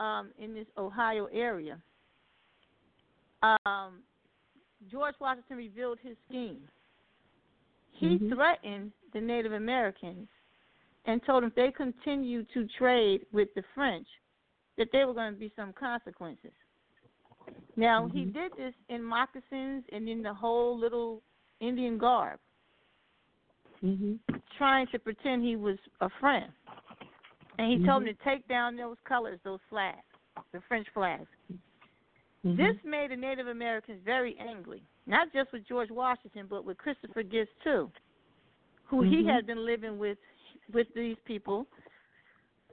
[0.00, 1.80] um, in this Ohio area,
[3.42, 4.02] um,
[4.90, 6.68] George Washington revealed his scheme.
[7.92, 8.34] He Mhm.
[8.34, 10.28] threatened the Native Americans
[11.04, 14.06] and told them if they continued to trade with the French,
[14.76, 16.52] that there were going to be some consequences.
[17.76, 18.32] Now he Mhm.
[18.32, 21.22] did this in moccasins and in the whole little
[21.60, 22.38] Indian garb,
[23.82, 24.20] Mhm.
[24.56, 26.52] trying to pretend he was a friend.
[27.58, 28.06] And he told Mhm.
[28.06, 30.04] them to take down those colors, those flags,
[30.52, 31.28] the French flags.
[32.44, 32.56] Mhm.
[32.56, 37.22] This made the Native Americans very angry, not just with George Washington, but with Christopher
[37.22, 37.92] Gibbs too,
[38.84, 39.26] who he Mhm.
[39.26, 40.18] had been living with
[40.72, 41.66] with these people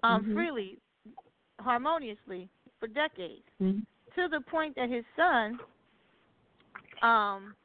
[0.04, 0.34] um, Mhm.
[0.34, 0.80] freely,
[1.60, 2.50] harmoniously
[2.80, 3.86] for decades, Mhm.
[4.16, 5.60] to the point that his son,
[7.02, 7.56] um,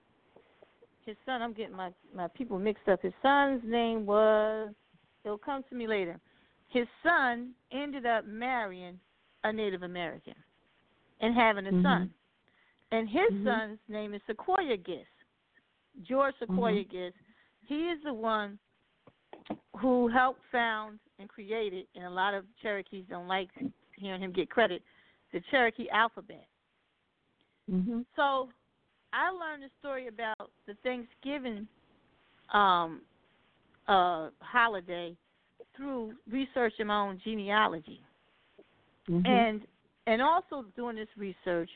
[1.02, 3.02] his son, I'm getting my my people mixed up.
[3.02, 4.74] His son's name was.
[5.24, 6.20] It'll come to me later.
[6.68, 8.98] His son ended up marrying
[9.44, 10.34] a Native American
[11.20, 11.82] and having a Mhm.
[11.82, 12.14] son.
[12.90, 13.44] and his Mhm.
[13.44, 15.08] son's name is Sequoyah Gist.
[16.02, 16.90] George Sequoyah Mhm.
[16.90, 17.16] Gist.
[17.66, 18.58] He is the one
[19.78, 23.50] who helped found and created, and a lot of Cherokees don't like
[23.96, 24.82] hearing him get credit,
[25.32, 26.46] the Cherokee alphabet.
[27.70, 28.04] Mhm.
[28.14, 28.52] So
[29.12, 31.66] I learned a story about the Thanksgiving
[32.52, 33.02] um,
[33.88, 35.16] uh, holiday
[35.76, 38.04] through researching my own genealogy,
[39.08, 39.26] Mhm.
[39.26, 39.66] and
[40.06, 41.70] and also doing this research,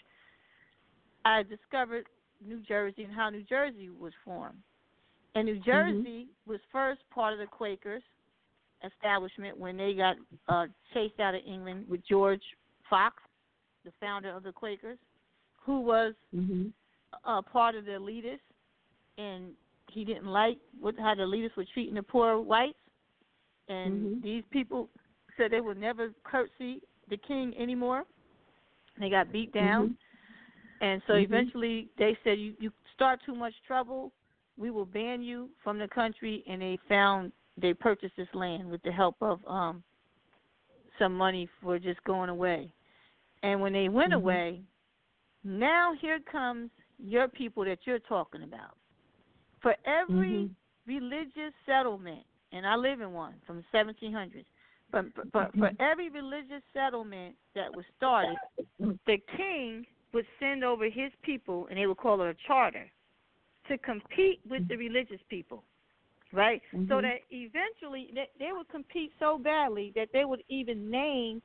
[1.25, 2.07] I discovered
[2.41, 4.63] New Jersey and how New Jersey was formed.
[5.35, 8.03] And New Jersey was first part of the Quakers
[8.85, 10.17] establishment when they got
[10.49, 12.43] uh, chased out of England with George
[12.89, 13.23] Fox,
[13.85, 14.99] the founder of the Quakers,
[15.57, 16.73] who was Mhm.
[17.25, 18.41] uh, part of the elitists,
[19.17, 19.57] and
[19.91, 22.79] he didn't like what how the elitists were treating the poor whites,
[23.69, 24.23] and Mhm.
[24.23, 24.89] these people
[25.37, 28.05] said they would never curtsy the king anymore.
[28.99, 29.97] They got beat down,
[30.81, 31.23] and so Mhm.
[31.23, 34.13] eventually they said, "You you start too much trouble,
[34.57, 38.83] we will ban you from the country." And they found they purchased this land with
[38.83, 39.83] the help of um
[40.99, 42.73] some money for just going away.
[43.43, 44.17] And when they went Mhm.
[44.17, 44.63] away,
[45.45, 48.77] now here comes your people that you're talking about.
[49.61, 50.57] For every Mhm.
[50.87, 54.45] religious settlement, and I live in one from the 1700s,
[54.91, 58.37] but, but, but for every religious settlement that was started,
[59.07, 62.91] the king would send over his people, and they would call it a charter,
[63.69, 65.63] to compete with the religious people,
[66.33, 66.63] right?
[66.89, 67.03] So Mhm.
[67.03, 71.43] that eventually they, they would compete so badly that they would even name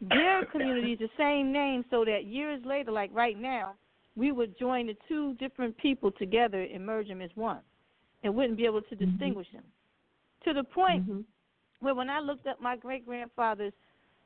[0.00, 3.74] their communities the same name so that years later, like right now,
[4.16, 7.60] we would join the two different people together and merge them as one
[8.22, 9.10] and wouldn't be able to Mhm.
[9.10, 9.64] distinguish them.
[10.44, 11.24] To the point Mhm.
[11.80, 13.74] where when I looked up my great grandfather's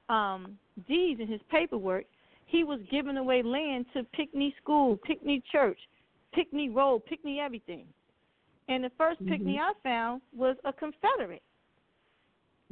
[0.09, 2.07] um, deeds and his paperwork,
[2.47, 5.79] he was giving away land to Pickney School, Pickney Church,
[6.33, 7.87] Pickney Road, Pickney everything.
[8.69, 9.29] And the 1st Mhm.
[9.29, 11.43] Pickney I found was a Confederate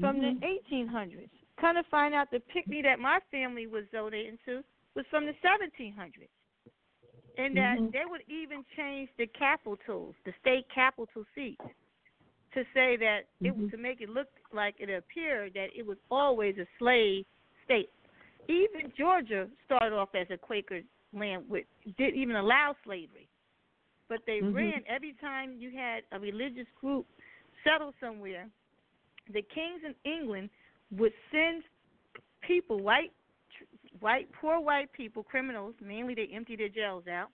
[0.01, 0.41] from Mhm.
[0.41, 1.31] the 1800s.
[1.61, 4.65] Kind of find out the Pickney that my family was donating to
[4.95, 6.31] was from the 1700s.
[7.39, 7.93] And that Mhm.
[7.93, 11.63] they would even change the capitals, the state capital seats,
[12.55, 13.71] to say that it Mhm.
[13.71, 17.25] to make it look like it appeared that it was always a slave
[17.65, 17.91] state.
[18.49, 20.83] Even Georgia started off as a Quaker
[21.13, 23.29] land, which didn't even allow slavery,
[24.09, 24.55] but they Mhm.
[24.55, 27.07] ran every time you had a religious group
[27.65, 28.51] settle somewhere.
[29.29, 30.51] The kings in England
[30.91, 31.65] would send
[32.43, 33.13] people, white,
[34.01, 35.75] white, poor white people, criminals.
[35.81, 37.31] Mainly, they empty their jails out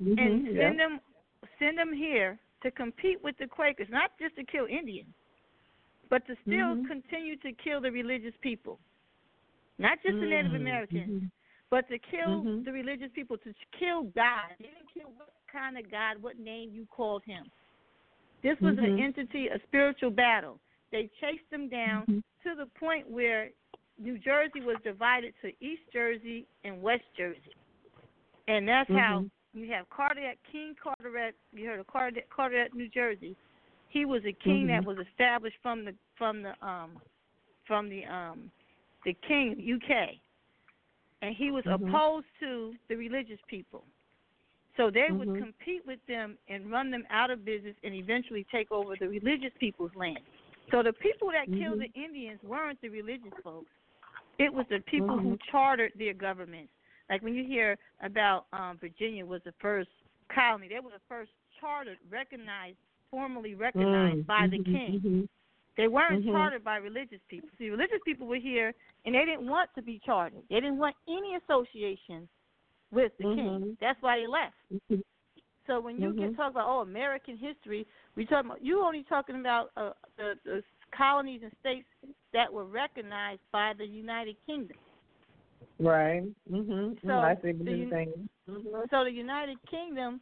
[0.00, 0.18] Mhm.
[0.18, 0.68] and Yeah.
[0.68, 1.00] send them
[1.58, 5.14] send them here to compete with the Quakers, not just to kill Indians,
[6.10, 6.86] but to still Mhm.
[6.86, 8.80] continue to kill the religious people,
[9.78, 10.56] not just the Native Mm.
[10.56, 11.30] Americans, Mhm.
[11.70, 12.64] but to kill Mhm.
[12.64, 14.54] the religious people, to kill God.
[14.58, 17.50] They didn't care what kind of God, what name you called him.
[18.42, 19.00] This was an Mhm.
[19.00, 20.60] entity, a spiritual battle.
[20.90, 22.06] They chased them down
[22.42, 23.50] to the point where
[23.98, 27.52] New Jersey was divided to East Jersey and West Jersey.
[28.46, 29.28] And that's how.
[29.58, 31.34] You have Carteret, King Carteret.
[31.52, 33.36] You heard of Carteret, Carteret, New Jersey.
[33.88, 34.86] He was a king that Mhm.
[34.86, 37.00] was established from the from the um
[37.66, 38.50] from the um
[39.04, 40.20] the king of UK,
[41.22, 41.88] and he was Mhm.
[41.88, 43.84] opposed to the religious people.
[44.76, 45.38] So they would Mhm.
[45.38, 49.52] compete with them and run them out of business and eventually take over the religious
[49.58, 50.20] people's land.
[50.70, 51.92] So the people that killed Mhm.
[51.92, 53.70] the Indians weren't the religious folks.
[54.38, 55.40] It was the people who Mhm.
[55.50, 56.72] chartered their governments.
[57.10, 59.90] Like when you hear about um Virginia was the first
[60.34, 61.30] colony, they were the first
[61.60, 62.76] chartered, recognized,
[63.10, 64.26] formally recognized Mm.
[64.26, 64.64] by the Mhm.
[64.64, 65.00] king.
[65.00, 65.28] Mhm.
[65.76, 66.32] They weren't Mhm.
[66.32, 67.48] chartered by religious people.
[67.58, 70.42] See, religious people were here and they didn't want to be chartered.
[70.48, 72.28] They didn't want any association
[72.90, 73.60] with the king.
[73.60, 73.78] Mhm.
[73.78, 74.56] That's why they left.
[74.72, 75.02] Mhm.
[75.66, 76.36] So when you can Mhm.
[76.36, 77.86] talk about oh American history,
[78.16, 81.86] we talk about you only talking about uh, the, the colonies and states
[82.32, 84.76] that were recognized by the United Kingdom.
[85.78, 86.24] Right.
[86.50, 86.98] Mhm.
[87.06, 88.28] So, I see what you- saying.
[88.48, 88.90] Mhm.
[88.90, 90.20] So the United Kingdom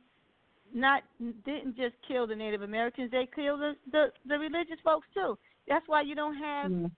[0.72, 1.02] not
[1.44, 5.38] didn't just kill the Native Americans; they killed the the, the religious folks too.
[5.66, 6.90] That's why you don't have Mm.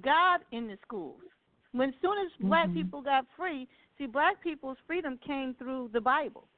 [0.00, 1.20] God in the schools.
[1.72, 2.74] When soon as black Mhm.
[2.74, 3.68] people got free,
[3.98, 6.48] see, black people's freedom came through the Bible.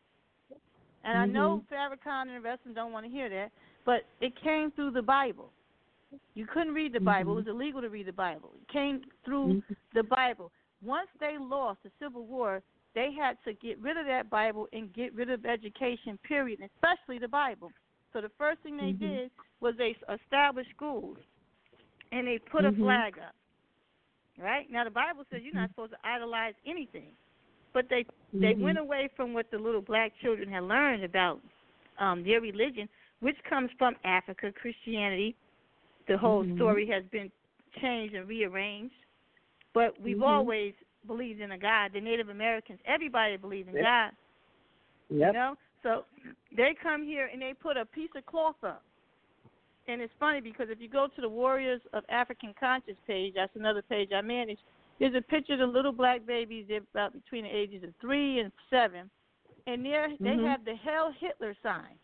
[1.05, 1.69] And I know Mhm.
[1.69, 3.51] Farrakhan and the rest of them don't want to hear that,
[3.85, 5.53] but it came through the Bible.
[6.35, 7.37] You couldn't read the Bible; Mhm.
[7.39, 8.53] it was illegal to read the Bible.
[8.63, 9.63] It came through
[9.93, 10.53] the Bible.
[10.85, 12.63] Once they lost the Civil War,
[12.95, 17.19] they had to get rid of that Bible and get rid of education, period, especially
[17.19, 17.71] the Bible.
[18.13, 18.99] So the first thing they Mhm.
[18.99, 21.19] did was they established schools
[22.13, 22.79] and they put a Mhm.
[22.79, 23.35] flag up.
[24.39, 24.71] Right?
[24.71, 27.15] Now the Bible says you're not supposed to idolize anything.
[27.75, 28.41] but they mm-hmm.
[28.41, 31.39] they went away from what the little black children had learned about
[31.99, 32.89] um their religion,
[33.21, 35.37] which comes from Africa Christianity.
[36.07, 36.57] The whole mm-hmm.
[36.57, 37.31] story has been
[37.81, 38.95] changed and rearranged,
[39.79, 40.25] but we've mm-hmm.
[40.25, 40.75] always
[41.07, 41.93] believed in a God.
[41.95, 43.85] The Native Americans, everybody believed in yep.
[43.85, 44.11] God.
[45.11, 45.27] Yep.
[45.29, 45.55] You know,
[45.85, 46.05] so
[46.57, 48.83] they come here and they put a piece of cloth up.
[49.87, 53.55] And it's funny because if you go to the Warriors of African Conscious page, that's
[53.55, 54.59] another page I manage.
[54.99, 56.67] There's a picture of the little black babies.
[56.69, 59.09] They're about between the ages of three and seven,
[59.69, 60.25] and there mm-hmm.
[60.25, 61.95] they have the Heil Hitler sign.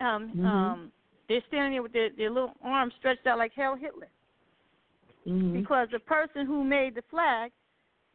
[0.00, 0.46] Um, mm-hmm.
[0.46, 0.92] um,
[1.28, 4.08] they're standing there with their, their little arms stretched out like Heil Hitler,
[5.26, 5.60] mm-hmm.
[5.60, 7.52] because the person who made the flag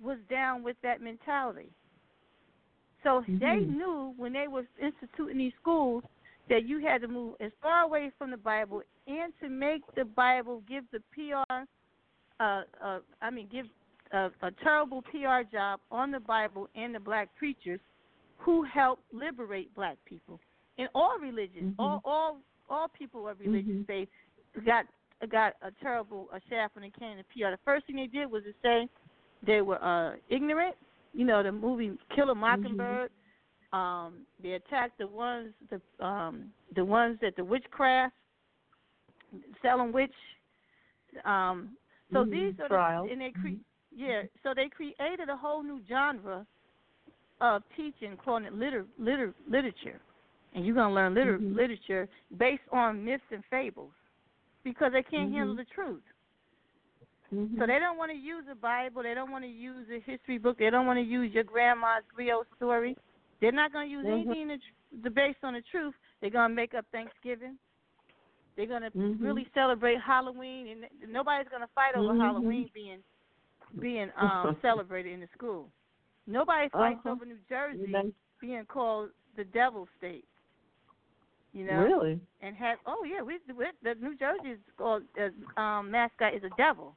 [0.01, 1.69] was down with that mentality.
[3.03, 3.39] So mm-hmm.
[3.39, 6.03] they knew when they were instituting these schools
[6.49, 10.05] that you had to move as far away from the Bible and to make the
[10.05, 11.53] Bible give the PR,
[12.39, 13.65] uh, uh, I mean, give
[14.11, 17.79] a, a terrible PR job on the Bible and the black preachers
[18.37, 20.39] who helped liberate black people
[20.77, 21.73] in all religions.
[21.73, 21.81] Mm-hmm.
[21.81, 22.37] All all
[22.69, 23.83] all people of religious mm-hmm.
[23.83, 24.09] faith
[24.65, 24.85] got
[25.31, 27.51] got a terrible a shaft when it came to PR.
[27.51, 28.89] The first thing they did was to say
[29.45, 30.75] they were uh ignorant.
[31.13, 33.09] You know, the movie Killer Mockingbird.
[33.09, 33.77] Mm-hmm.
[33.77, 38.13] Um, they attacked the ones the um the ones that the witchcraft
[39.61, 40.11] selling witch.
[41.23, 41.71] Um,
[42.11, 42.31] so mm-hmm.
[42.31, 43.07] these are Trials.
[43.07, 43.61] the, and they cre-
[43.95, 44.23] yeah.
[44.43, 46.45] So they created a whole new genre
[47.41, 49.99] of teaching, calling it liter, liter literature,
[50.53, 51.55] and you're gonna learn liter, mm-hmm.
[51.55, 52.07] literature
[52.37, 53.91] based on myths and fables
[54.65, 55.37] because they can't mm-hmm.
[55.37, 56.03] handle the truth.
[57.33, 57.59] Mm-hmm.
[57.59, 59.03] So they don't want to use a Bible.
[59.03, 60.57] They don't want to use a history book.
[60.59, 62.97] They don't want to use your grandma's griot story.
[63.39, 64.29] They're not going to use mm-hmm.
[64.29, 64.57] anything the,
[65.03, 65.93] the based on the truth.
[66.19, 67.57] They're going to make up Thanksgiving.
[68.57, 69.23] They're going to mm-hmm.
[69.23, 72.21] really celebrate Halloween, and nobody's going to fight over Mm-hmm.
[72.21, 72.99] Halloween being
[73.79, 75.69] being um celebrated in the school.
[76.27, 77.11] Nobody fights Uh-huh.
[77.11, 77.93] over New Jersey
[78.41, 80.25] being called the Devil State.
[81.55, 82.19] You know, Really?
[82.41, 86.49] and have oh yeah, we, we the New Jersey's called uh, um, mascot is a
[86.57, 86.95] devil,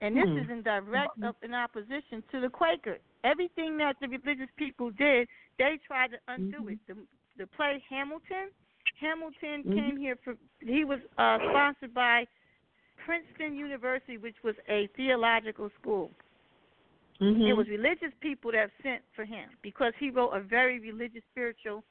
[0.00, 0.38] and this Hmm.
[0.38, 2.96] is in direct up in opposition to the Quaker.
[3.22, 5.28] Everything that the religious people did,
[5.58, 6.72] they tried to undo Mhm.
[6.72, 6.78] it.
[6.88, 6.94] The
[7.36, 8.48] the play Hamilton,
[8.98, 9.74] Hamilton Mhm.
[9.74, 12.26] came here for he was uh, sponsored by
[13.04, 16.10] Princeton University, which was a theological school.
[17.20, 17.46] Mm-hmm.
[17.46, 21.84] It was religious people that sent for him because he wrote a very religious, spiritual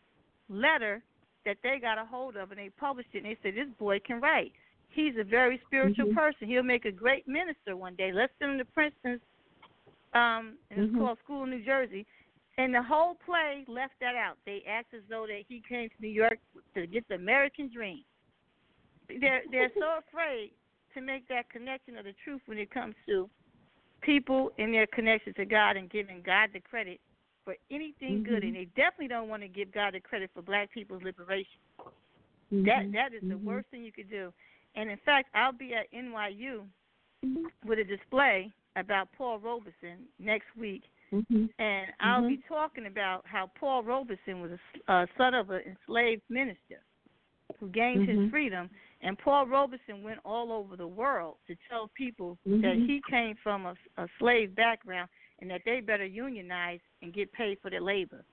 [0.50, 1.04] letter
[1.46, 3.20] that they got a hold of and they published it.
[3.20, 4.52] And they said, This boy can write.
[4.90, 6.16] He's a very spiritual Mhm.
[6.16, 6.48] person.
[6.48, 8.12] He'll make a great minister one day.
[8.12, 9.22] Let's send him to Princeton's,
[10.14, 11.00] um, and it's Mhm.
[11.00, 12.06] called School of New Jersey.
[12.58, 14.38] And the whole play left that out.
[14.46, 16.40] They act as though that he came to New York
[16.74, 18.06] to get the American dream.
[19.08, 20.52] They're they're so afraid
[20.94, 23.30] to make that connection of the truth when it comes to
[24.02, 27.02] people and their connection to God and giving God the credit
[27.46, 28.48] for anything good, Mhm.
[28.48, 31.62] and they definitely don't want to give God the credit for Black people's liberation.
[32.52, 32.66] Mm-hmm.
[32.66, 33.44] That that is the Mhm.
[33.44, 34.34] worst thing you could do.
[34.76, 36.68] And in fact, I'll be at NYU
[37.24, 37.46] Mm-hmm.
[37.68, 41.46] with a display about Paul Robeson next week, Mm-hmm.
[41.60, 42.28] and I'll Mhm.
[42.30, 44.60] be talking about how Paul Robeson was a
[44.92, 46.82] a son of an enslaved minister
[47.60, 48.30] who gained his Mhm.
[48.32, 48.70] freedom.
[49.02, 52.86] And Paul Robeson went all over the world to tell people that Mhm.
[52.86, 55.10] he came from a, a slave background
[55.40, 58.24] and that they better unionize and get paid for their labor.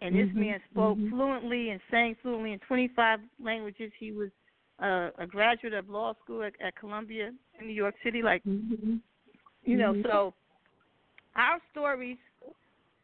[0.00, 0.34] And this Mhm.
[0.34, 1.10] man spoke Mhm.
[1.10, 3.92] fluently and sang fluently in 25 languages.
[3.98, 4.30] He was
[4.78, 8.22] uh, a graduate of law school at, at Columbia in New York City.
[8.22, 8.96] Like Mm-hmm.
[9.62, 10.02] you know, Mhm.
[10.04, 10.34] so
[11.36, 12.16] our stories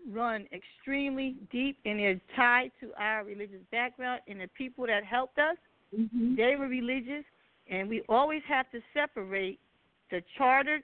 [0.08, 5.38] run extremely deep and they're tied to our religious background and the people that helped
[5.38, 5.58] us,
[5.94, 6.36] Mm-hmm.
[6.36, 7.26] they were religious
[7.68, 9.60] and we always have to separate
[10.08, 10.82] the chartered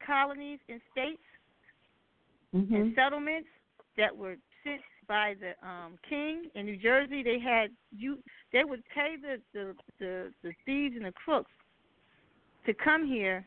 [0.00, 1.22] colonies and states
[2.54, 2.74] Mm-hmm.
[2.74, 3.48] and settlements
[3.96, 7.22] that were sent by the um king in New Jersey.
[7.22, 8.18] They had you
[8.52, 11.50] they would pay the the the, the thieves and the crooks
[12.66, 13.46] to come here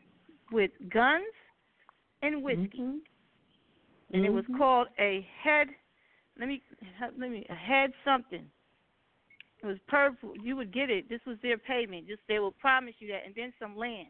[0.52, 1.24] with guns
[2.22, 2.96] and whiskey Mm-hmm.
[4.12, 5.68] and it was called a head.
[6.38, 6.62] Let me
[7.00, 8.44] let me a head something.
[9.62, 10.34] It was purple.
[10.42, 11.08] You would get it.
[11.08, 12.06] This was their payment.
[12.06, 14.08] Just they will promise you that, and then some land.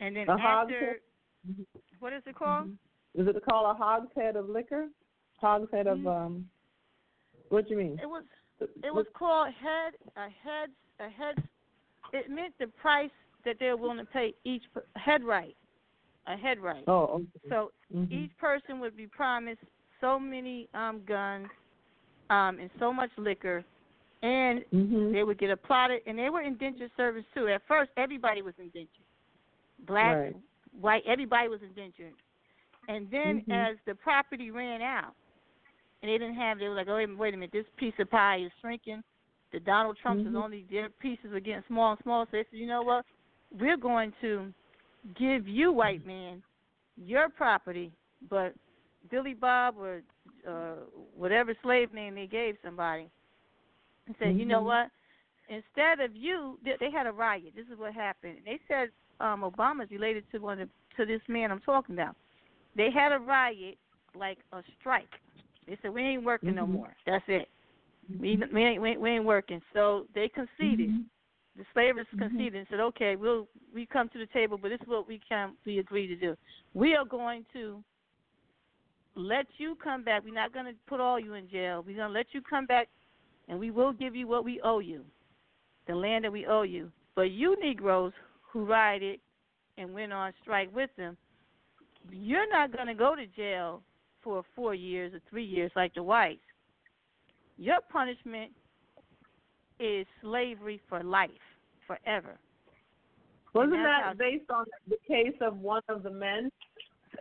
[0.00, 1.00] And then A after,
[1.98, 2.68] what is it called?
[3.14, 4.88] Is it called a hogshead of liquor?
[5.36, 6.24] Hogshead of Mhm.
[6.26, 6.50] um.
[7.48, 7.98] What do you mean?
[8.02, 8.24] It was
[8.82, 11.36] it was called head a head a head.
[12.12, 13.10] It meant the price
[13.44, 14.64] that they were willing to pay each
[14.96, 15.56] head right,
[16.26, 16.84] a head right.
[16.86, 17.02] Oh.
[17.04, 17.48] Okay.
[17.48, 18.10] So Mhm.
[18.10, 19.62] each person would be promised
[20.00, 21.48] so many um guns
[22.30, 23.64] um and so much liquor
[24.22, 25.12] and Mhm.
[25.12, 28.54] they would get a plotted and they were indentured servants too at first everybody was
[28.58, 29.04] indentured
[29.80, 30.36] black Right.
[30.80, 32.14] white everybody was indentured
[32.88, 33.70] And then Mhm.
[33.70, 35.14] as the property ran out,
[36.02, 38.10] and they didn't have, they were like, oh wait, wait a minute, this piece of
[38.10, 39.02] pie is shrinking.
[39.52, 40.30] The Donald Trumps Mhm.
[40.30, 42.26] is only their pieces are getting small and small.
[42.26, 43.06] So they said, you know what?
[43.52, 44.52] We're going to
[45.14, 46.42] give you, white man,
[46.96, 47.92] your property,
[48.28, 48.54] but
[49.10, 50.02] Billy Bob or
[50.46, 53.08] uh, whatever slave name they gave somebody,
[54.06, 54.66] and said, you know Mhm.
[54.66, 54.90] what?
[55.48, 57.54] Instead of you, they, they had a riot.
[57.54, 58.38] This is what happened.
[58.44, 62.16] They said um, Obama's related to one of, to this man I'm talking about.
[62.76, 63.78] They had a riot,
[64.14, 65.08] like a strike.
[65.66, 66.72] They said we ain't working no Mhm.
[66.72, 66.96] more.
[67.06, 67.48] That's it.
[68.20, 69.62] We we ain't, we ain't we ain't working.
[69.72, 70.90] So they conceded.
[70.90, 71.04] Mhm.
[71.56, 72.18] The slavers Mhm.
[72.18, 75.18] conceded and said, okay, we'll we come to the table, but this is what we
[75.18, 76.36] can we agree to do.
[76.74, 77.82] We are going to
[79.14, 80.24] let you come back.
[80.24, 81.82] We're not going to put all you in jail.
[81.86, 82.88] We're going to let you come back,
[83.48, 85.04] and we will give you what we owe you,
[85.86, 86.90] the land that we owe you.
[87.14, 88.12] But you Negroes
[88.42, 89.20] who rioted
[89.78, 91.16] and went on strike with them,
[92.10, 93.82] you're not going to go to jail
[94.22, 96.40] for four years or three years like the whites.
[97.56, 98.50] Your punishment
[99.78, 101.30] is slavery for life,
[101.86, 102.36] forever.
[103.54, 106.50] Wasn't that based on the case of one of the men?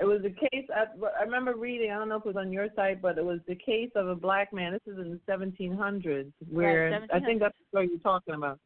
[0.02, 0.66] It was the case.
[0.76, 0.86] I,
[1.20, 1.92] I remember reading.
[1.92, 4.08] I don't know if it was on your site, but it was the case of
[4.08, 4.74] a black man.
[4.74, 8.60] This is in the 1700s, where Right, I think that's what you're talking about.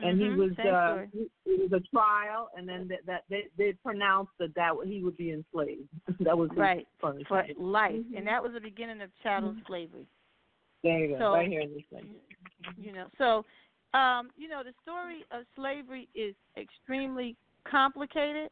[0.00, 3.48] And Mhm, he was uh, he- it was a trial, and then that, that they
[3.56, 5.88] they pronounced that that he would be enslaved.
[6.20, 7.14] that was Right, for
[7.58, 8.16] life, Mhm.
[8.16, 9.66] and that was the beginning of chattel Mhm.
[9.66, 10.06] slavery.
[10.84, 12.14] There you go, so- right here in this thing.
[12.76, 13.44] You know, so
[13.92, 18.50] um, you know the story of slavery is extremely complicated,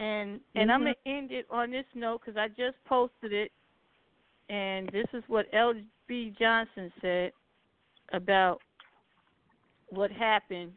[0.00, 0.84] and and I'm Mhm.
[0.84, 3.52] gonna end it on this note because I just posted it,
[4.48, 6.30] and this is what L.B.
[6.38, 7.32] Johnson said
[8.12, 8.60] about
[9.92, 10.72] what happened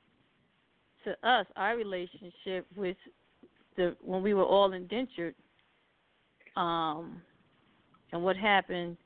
[1.06, 2.98] to us, our relationship with
[3.78, 5.36] the when we were all indentured,
[6.58, 7.22] um,
[8.12, 8.98] and what happened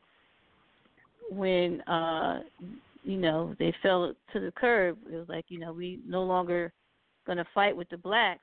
[1.32, 2.39] when uh
[3.03, 4.97] you know they fell to the curb.
[5.12, 6.74] It was like you know we no longer
[7.28, 8.41] gonna fight with the blacks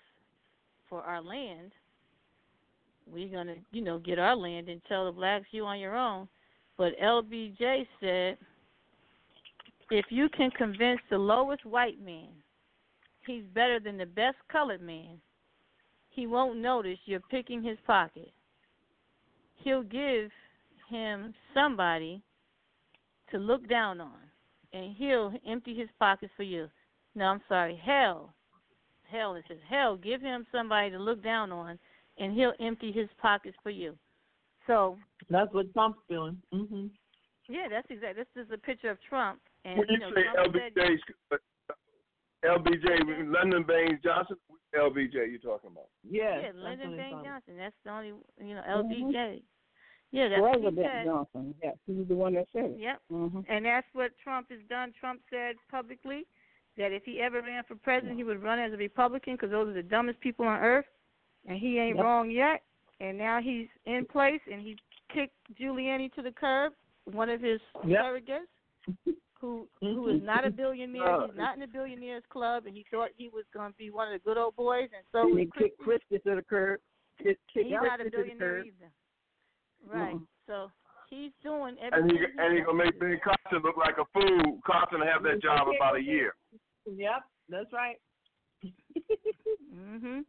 [0.88, 1.72] for our land.
[3.12, 6.28] We're gonna you know get our land and tell the blacks you on your own.
[6.78, 8.38] But LBJ said
[9.90, 12.28] if you can convince the lowest white man
[13.26, 15.20] he's better than the best colored man,
[16.10, 18.32] he won't notice you're picking his pocket.
[19.56, 20.30] He'll give
[20.88, 22.22] him somebody
[23.30, 24.18] to look down on,
[24.72, 26.68] and he'll empty his pockets for you.
[27.14, 28.32] No, I'm sorry, hell.
[29.10, 29.96] Hell, it says hell.
[29.96, 31.78] Give him somebody to look down on,
[32.18, 33.96] and he'll empty his pockets for you.
[34.66, 34.96] So,
[35.30, 36.36] That's what Trump's doing.
[36.52, 36.86] Mm-hmm.
[37.48, 38.24] yeah, that's exactly.
[38.34, 40.98] This is a picture of Trump, and When you know, say Trump said, LBJ,
[41.32, 41.36] uh,
[42.44, 44.36] LBJ, Lyndon Baines Johnson,
[44.74, 45.88] LBJ, you're talking about?
[46.08, 47.24] Yes, yeah, that's Lyndon Baines.
[47.24, 47.56] Johnson.
[47.58, 48.62] That's the only, you know.
[48.68, 49.42] LBJ.
[50.12, 51.04] Yeah, that's what he President said.
[51.06, 51.54] Johnson.
[51.62, 52.78] Yes, he was the one that said it.
[52.78, 53.00] Yep.
[53.10, 54.92] hmm And that's what Trump has done.
[55.00, 56.26] Trump said publicly
[56.78, 59.68] that if he ever ran for president, he would run as a Republican because those
[59.68, 60.86] are the dumbest people on earth.
[61.48, 62.04] And he ain't Yep.
[62.04, 62.62] wrong yet.
[63.00, 64.76] And now he's in place, and he
[65.12, 66.72] kicked Giuliani to the curb,
[67.04, 68.02] one of his Yep.
[68.04, 68.46] surrogates,
[69.80, 71.06] who who is not a billionaire.
[71.22, 73.90] Uh, He's not in the billionaires club, and he thought he was going to be
[73.90, 74.88] one of the good old boys.
[74.96, 76.04] And so And he kicked Christie.
[76.18, 76.80] Christie to the curb.
[77.22, 78.90] Kick, kick He's not a Christie to the billionaire either.
[79.86, 80.14] Right.
[80.14, 80.26] Mm-mm.
[80.46, 80.70] So
[81.10, 82.18] he's doing And everything.
[82.18, 84.58] he and he gonna make Ben Carson look like a fool.
[84.66, 86.34] Carson have that job about a year.
[86.86, 87.96] Yep, that's right.
[89.74, 90.24] Mhm.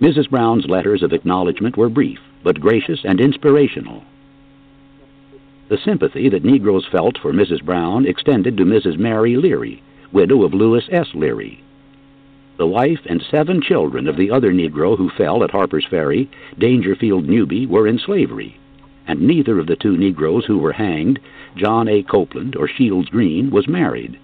[0.00, 0.28] Mrs.
[0.28, 4.02] Brown's letters of acknowledgement were brief, but gracious and inspirational.
[5.68, 7.62] The sympathy that Negroes felt for Mrs.
[7.64, 8.98] Brown extended to Mrs.
[8.98, 11.06] Mary Leary, widow of Lewis S.
[11.14, 11.60] Leary.
[12.56, 17.28] The wife and seven children of the other Negro who fell at Harper's Ferry, Dangerfield
[17.28, 18.56] Newby, were in slavery,
[19.06, 21.20] and neither of the two Negroes who were hanged,
[21.54, 22.02] John A.
[22.02, 24.18] Copeland or Shields Green, was married.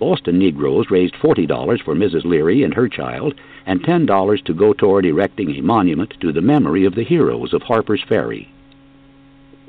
[0.00, 2.24] Boston Negroes raised $40 for Mrs.
[2.24, 3.34] Leary and her child,
[3.66, 7.62] and $10 to go toward erecting a monument to the memory of the heroes of
[7.62, 8.48] Harper's Ferry.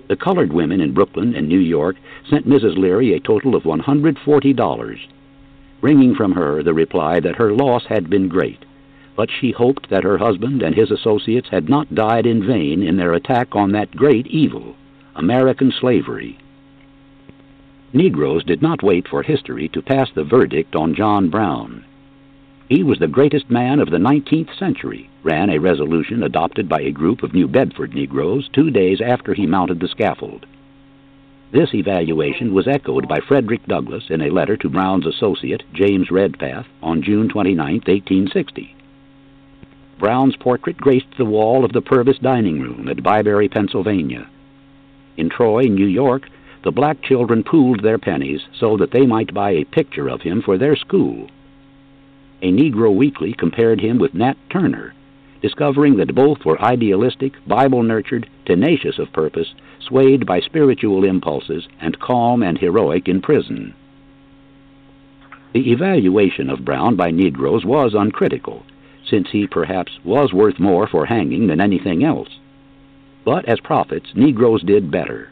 [0.07, 1.97] The colored women in Brooklyn and New York
[2.29, 2.77] sent Mrs.
[2.77, 4.99] Leary a total of $140,
[5.81, 8.63] bringing from her the reply that her loss had been great,
[9.17, 12.95] but she hoped that her husband and his associates had not died in vain in
[12.95, 14.75] their attack on that great evil,
[15.15, 16.37] American slavery.
[17.93, 21.83] Negroes did not wait for history to pass the verdict on John Brown.
[22.69, 26.91] He was the greatest man of the 19th century, ran a resolution adopted by a
[26.91, 30.45] group of New Bedford Negroes two days after he mounted the scaffold.
[31.51, 36.65] This evaluation was echoed by Frederick Douglass in a letter to Brown's associate, James Redpath,
[36.81, 38.73] on June 29, 1860.
[39.99, 44.29] Brown's portrait graced the wall of the Purvis dining room at Byberry, Pennsylvania.
[45.17, 46.29] In Troy, New York,
[46.63, 50.41] the black children pooled their pennies so that they might buy a picture of him
[50.41, 51.27] for their school.
[52.41, 54.93] A Negro Weekly compared him with Nat Turner,
[55.41, 61.99] discovering that both were idealistic, Bible nurtured, tenacious of purpose, swayed by spiritual impulses, and
[61.99, 63.73] calm and heroic in prison.
[65.53, 68.63] The evaluation of Brown by Negroes was uncritical,
[69.05, 72.39] since he perhaps was worth more for hanging than anything else.
[73.25, 75.29] But as prophets, Negroes did better.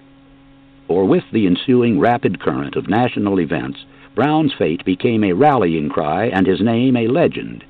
[0.90, 3.86] For with the ensuing rapid current of national events,
[4.16, 7.64] Brown's fate became a rallying cry and his name a legend.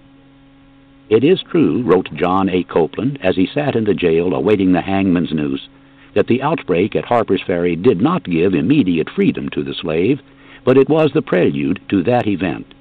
[1.10, 2.64] It is true, wrote John A.
[2.64, 5.68] Copeland as he sat in the jail awaiting the hangman's noose,
[6.14, 10.22] that the outbreak at Harper's Ferry did not give immediate freedom to the slave,
[10.64, 12.74] but it was the prelude to that event.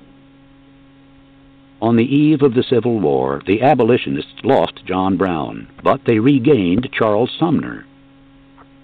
[1.83, 6.93] On the eve of the Civil War, the abolitionists lost John Brown, but they regained
[6.93, 7.87] Charles Sumner.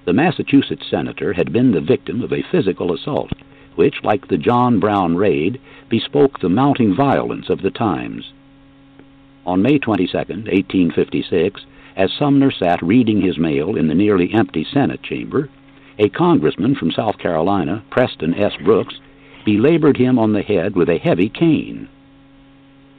[0.05, 3.33] The Massachusetts senator had been the victim of a physical assault,
[3.75, 8.33] which, like the John Brown raid, bespoke the mounting violence of the times.
[9.47, 11.65] On May 22, 1856,
[11.97, 15.49] as Sumner sat reading his mail in the nearly empty Senate chamber,
[15.99, 18.53] a congressman from South Carolina, Preston S.
[18.63, 19.01] Brooks,
[19.47, 21.89] belabored him on the head with a heavy cane.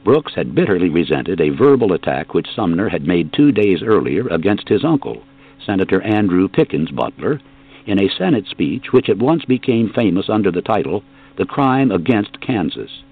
[0.02, 4.68] Brooks had bitterly resented a verbal attack which Sumner had made two days earlier against
[4.68, 5.22] his uncle,
[5.66, 7.40] Senator Andrew Pickens Butler,
[7.86, 11.02] in a Senate speech which at once became famous under the title
[11.36, 13.02] The Crime Against Kansas.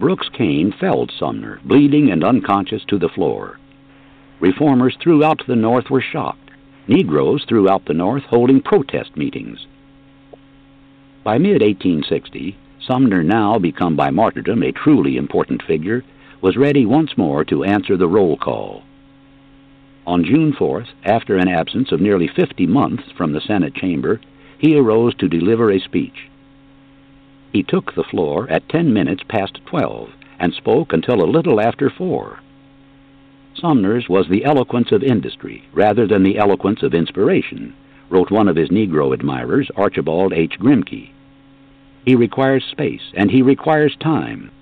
[0.00, 3.58] Brooks' cane felled Sumner, bleeding and unconscious, to the floor.
[4.40, 6.50] Reformers throughout the North were shocked,
[6.88, 9.66] Negroes throughout the North holding protest meetings.
[11.22, 16.02] By mid 1860, Sumner, now become by martyrdom a truly important figure,
[16.40, 18.82] was ready once more to answer the roll call.
[20.08, 24.22] On June 4th, after an absence of nearly 50 months from the Senate chamber,
[24.56, 26.30] he arose to deliver a speech.
[27.52, 31.90] He took the floor at 10 minutes past 12 and spoke until a little after
[31.90, 32.40] 4.
[33.54, 37.74] Sumner's was the eloquence of industry rather than the eloquence of inspiration,
[38.08, 40.54] wrote one of his Negro admirers, Archibald H.
[40.58, 41.10] Grimke.
[42.06, 44.52] He requires space, and he requires time.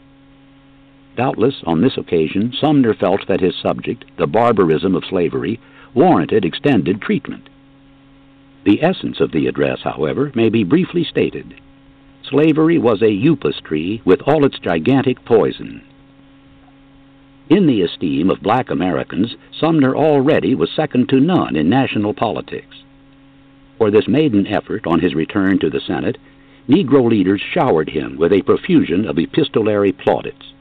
[1.16, 5.58] Doubtless, on this occasion, Sumner felt that his subject, the barbarism of slavery,
[5.94, 7.48] warranted extended treatment.
[8.64, 11.54] The essence of the address, however, may be briefly stated.
[12.22, 15.82] Slavery was a upas tree with all its gigantic poison.
[17.48, 22.82] In the esteem of black Americans, Sumner already was second to none in national politics.
[23.78, 26.18] For this maiden effort on his return to the Senate,
[26.68, 30.52] Negro leaders showered him with a profusion of epistolary plaudits.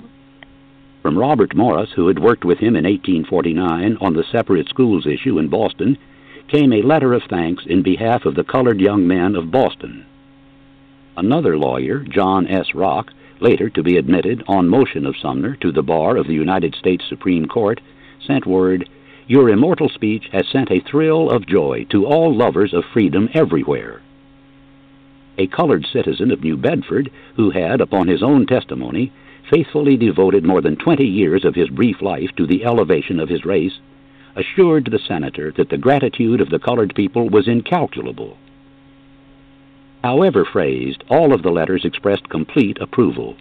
[1.05, 5.37] From Robert Morris, who had worked with him in 1849 on the separate schools issue
[5.37, 5.99] in Boston,
[6.47, 10.07] came a letter of thanks in behalf of the colored young men of Boston.
[11.15, 12.73] Another lawyer, John S.
[12.73, 16.73] Rock, later to be admitted on motion of Sumner to the bar of the United
[16.73, 17.81] States Supreme Court,
[18.25, 18.89] sent word,
[19.27, 24.01] Your immortal speech has sent a thrill of joy to all lovers of freedom everywhere.
[25.37, 29.11] A colored citizen of New Bedford, who had, upon his own testimony,
[29.49, 33.45] faithfully devoted more than twenty years of his brief life to the elevation of his
[33.45, 33.79] race,
[34.35, 38.37] assured the senator that the gratitude of the colored people was incalculable.
[40.03, 43.35] However phrased, all of the letters expressed complete approval.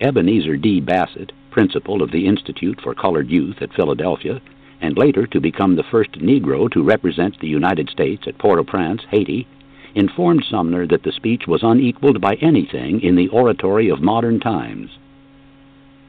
[0.00, 0.80] Ebenezer D.
[0.80, 4.40] Bassett, principal of the Institute for Colored Youth at Philadelphia,
[4.80, 8.64] and later to become the first Negro to represent the United States at Port au
[8.64, 9.46] Prince, Haiti,
[9.94, 14.90] informed Sumner that the speech was unequaled by anything in the oratory of modern times.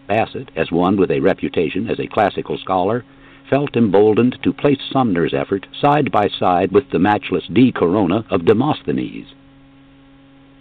[0.08, 3.04] Bassett, as one with a reputation as a classical scholar,
[3.50, 8.46] felt emboldened to place Sumner's effort side by side with the matchless De Corona of
[8.46, 9.28] Demosthenes.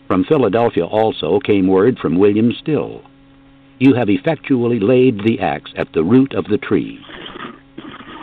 [0.06, 3.02] From Philadelphia also came word from William Still.
[3.78, 7.00] You have effectually laid the axe at the root of the tree.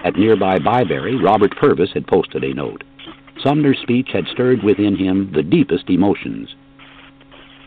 [0.04, 2.84] At nearby Byberry, Robert Purvis had posted a note.
[3.44, 6.56] Sumner's speech had stirred within him the deepest emotions.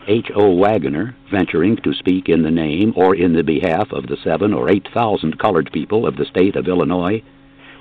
[0.07, 0.29] H.
[0.35, 0.51] O.
[0.51, 4.69] Wagoner, venturing to speak in the name or in the behalf of the seven or
[4.69, 7.23] eight thousand colored people of the state of Illinois,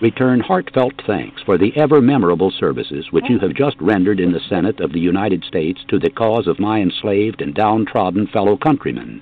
[0.01, 4.41] return heartfelt thanks for the ever memorable services which you have just rendered in the
[4.49, 9.21] Senate of the United States to the cause of my enslaved and downtrodden fellow countrymen.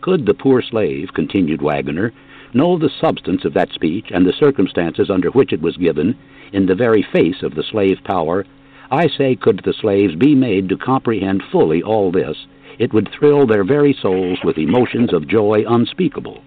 [0.00, 2.12] Could the poor slave, continued Wagoner,
[2.54, 6.16] know the substance of that speech and the circumstances under which it was given,
[6.52, 8.44] in the very face of the slave power,
[8.90, 12.46] I say, could the slaves be made to comprehend fully all this,
[12.78, 16.42] it would thrill their very souls with emotions of joy unspeakable.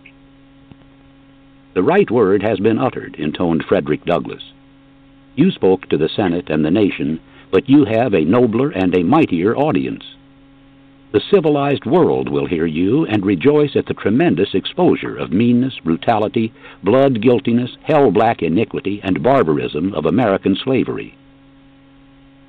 [1.73, 4.43] The right word has been uttered, intoned Frederick Douglass.
[5.35, 7.19] You spoke to the Senate and the nation,
[7.51, 10.03] but you have a nobler and a mightier audience.
[11.13, 16.51] The civilized world will hear you and rejoice at the tremendous exposure of meanness, brutality,
[16.83, 21.15] blood guiltiness, hell black iniquity, and barbarism of American slavery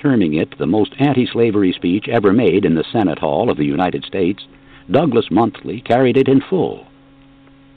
[0.05, 3.65] terming it the most anti slavery speech ever made in the Senate Hall of the
[3.65, 4.47] United States,
[4.91, 6.87] Douglass Monthly carried it in full.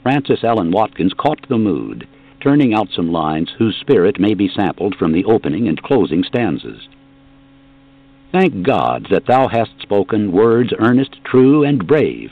[0.02, 2.06] Frances Ellen Watkins caught the mood,
[2.42, 6.86] turning out some lines whose spirit may be sampled from the opening and closing stanzas.
[8.30, 12.30] Thank God that thou hast spoken words earnest, true, and brave.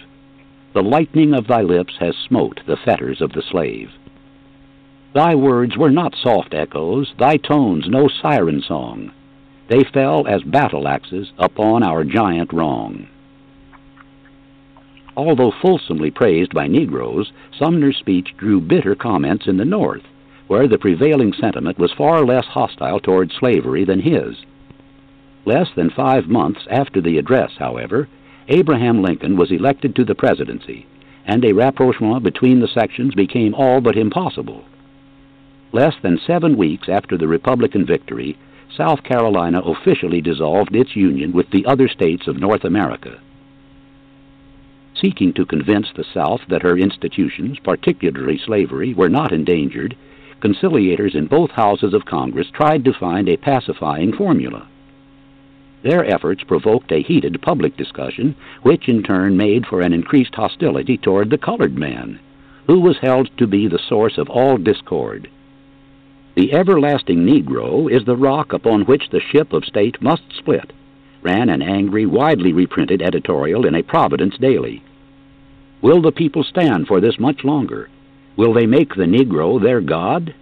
[0.75, 3.91] The lightning of thy lips has smote the fetters of the slave.
[5.15, 9.11] Thy words were not soft echoes, thy tones no siren song.
[9.69, 13.07] They fell as battle axes upon our giant wrong.
[15.17, 20.03] Although fulsomely praised by Negroes, Sumner's speech drew bitter comments in the North,
[20.47, 24.37] where the prevailing sentiment was far less hostile toward slavery than his.
[25.47, 28.09] Less than five months after the address, however,
[28.49, 30.87] Abraham Lincoln was elected to the presidency,
[31.25, 34.65] and a rapprochement between the sections became all but impossible.
[35.71, 38.37] Less than seven weeks after the Republican victory,
[38.77, 43.21] South Carolina officially dissolved its union with the other states of North America.
[45.01, 49.95] Seeking to convince the South that her institutions, particularly slavery, were not endangered,
[50.41, 54.67] conciliators in both houses of Congress tried to find a pacifying formula.
[55.87, 60.97] Their efforts provoked a heated public discussion, which in turn made for an increased hostility
[60.97, 62.19] toward the colored man,
[62.67, 65.31] who was held to be the source of all discord.
[66.35, 70.73] The everlasting Negro is the rock upon which the ship of state must split,
[71.23, 74.83] ran an angry, widely reprinted editorial in a Providence daily.
[75.83, 77.89] Will the people stand for this much longer?
[78.37, 80.35] Will they make the Negro their God?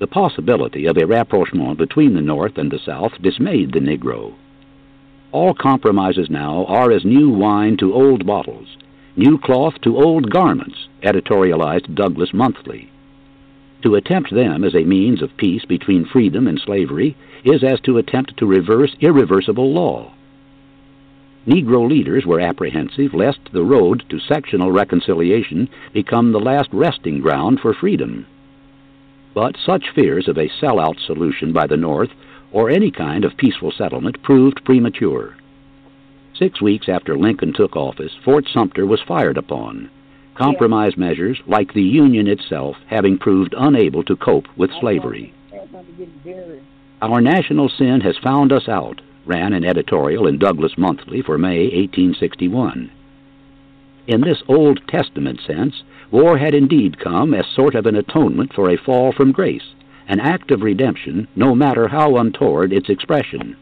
[0.00, 4.34] The possibility of a rapprochement between the North and the South dismayed the Negro.
[5.30, 8.76] All compromises now are as new wine to old bottles,
[9.16, 12.90] new cloth to old garments, editorialized Douglass Monthly.
[13.82, 17.98] To attempt them as a means of peace between freedom and slavery is as to
[17.98, 20.12] attempt to reverse irreversible law.
[21.46, 27.60] Negro leaders were apprehensive lest the road to sectional reconciliation become the last resting ground
[27.60, 28.26] for freedom.
[29.34, 32.10] But such fears of a sellout solution by the North
[32.52, 35.36] or any kind of peaceful settlement proved premature.
[36.38, 39.90] Six weeks after Lincoln took office, Fort Sumter was fired upon
[40.34, 45.32] compromise measures, like the Union itself, having proved unable to cope with slavery.
[47.00, 51.64] Our national sin has found us out, ran an editorial in Douglass Monthly for May
[51.64, 52.90] 1861.
[54.06, 55.82] In this Old Testament sense,
[56.14, 59.74] war had indeed come as sort of an atonement for a fall from grace,
[60.06, 63.56] an act of redemption, no matter how untoward its expression.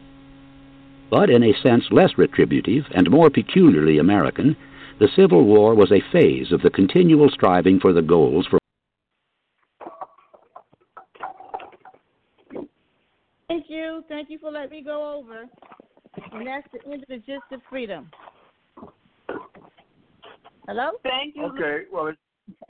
[1.09, 4.55] But in a sense less retributive and more peculiarly American,
[4.99, 8.59] the Civil War was a phase of the continual striving for the goals for.
[13.47, 14.03] Thank you.
[14.07, 15.45] Thank you for letting me go over.
[16.31, 18.11] And that's the end of the gist of freedom.
[20.67, 20.91] Hello?
[21.01, 21.45] Thank you.
[21.45, 22.13] Okay, well.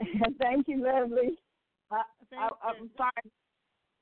[0.40, 1.38] Thank you, Lesley.
[1.90, 1.96] Uh,
[2.32, 2.50] I, I, uh,
[2.80, 3.32] I'm sorry.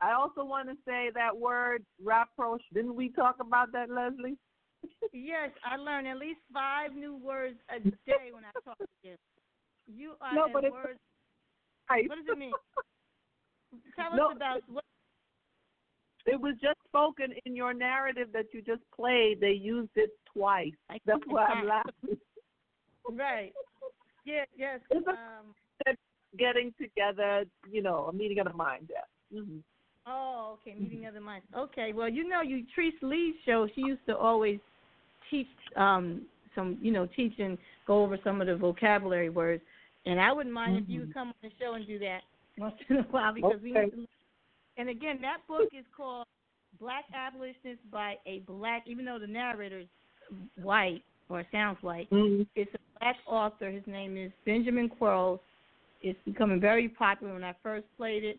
[0.00, 2.62] I also want to say that word rapproche.
[2.74, 4.36] Didn't we talk about that, Lesley?
[5.12, 9.14] yes, I learn at least five new words a day when I talk to you.
[9.86, 10.98] You are no, but words.
[11.88, 12.08] Right.
[12.08, 12.52] What does it mean?
[13.96, 14.84] Tell no, us about what.
[16.26, 19.40] It was just spoken in your narrative that you just played.
[19.40, 20.72] They used it twice.
[21.04, 22.16] That's why I'm laughing.
[23.10, 23.52] Right.
[24.24, 24.44] Yeah.
[24.56, 24.80] Yes.
[24.90, 25.54] It's um,
[26.38, 28.88] Getting together, you know, a meeting of the mind.
[28.90, 29.38] Yeah.
[29.38, 29.58] Mm-hmm.
[30.06, 31.46] Oh, okay, meeting of the minds.
[31.54, 33.68] Okay, well, you know, you Treese Lee's show.
[33.74, 34.58] She used to always
[35.30, 36.22] teach um
[36.54, 39.62] some, you know, teach and go over some of the vocabulary words.
[40.06, 42.22] And I wouldn't mind if you would come on the show and do that
[42.56, 43.72] once in a while because we.
[43.72, 44.06] Need to,
[44.78, 46.26] and again, that book is called
[46.80, 49.86] Black Abolitionists by a Black, even though the narrator is
[50.62, 52.08] white or sounds white.
[52.10, 52.44] Mm-hmm.
[52.56, 53.70] It's a black author.
[53.70, 55.40] His name is Benjamin Quarles.
[56.02, 57.34] It's becoming very popular.
[57.34, 58.38] When I first played it,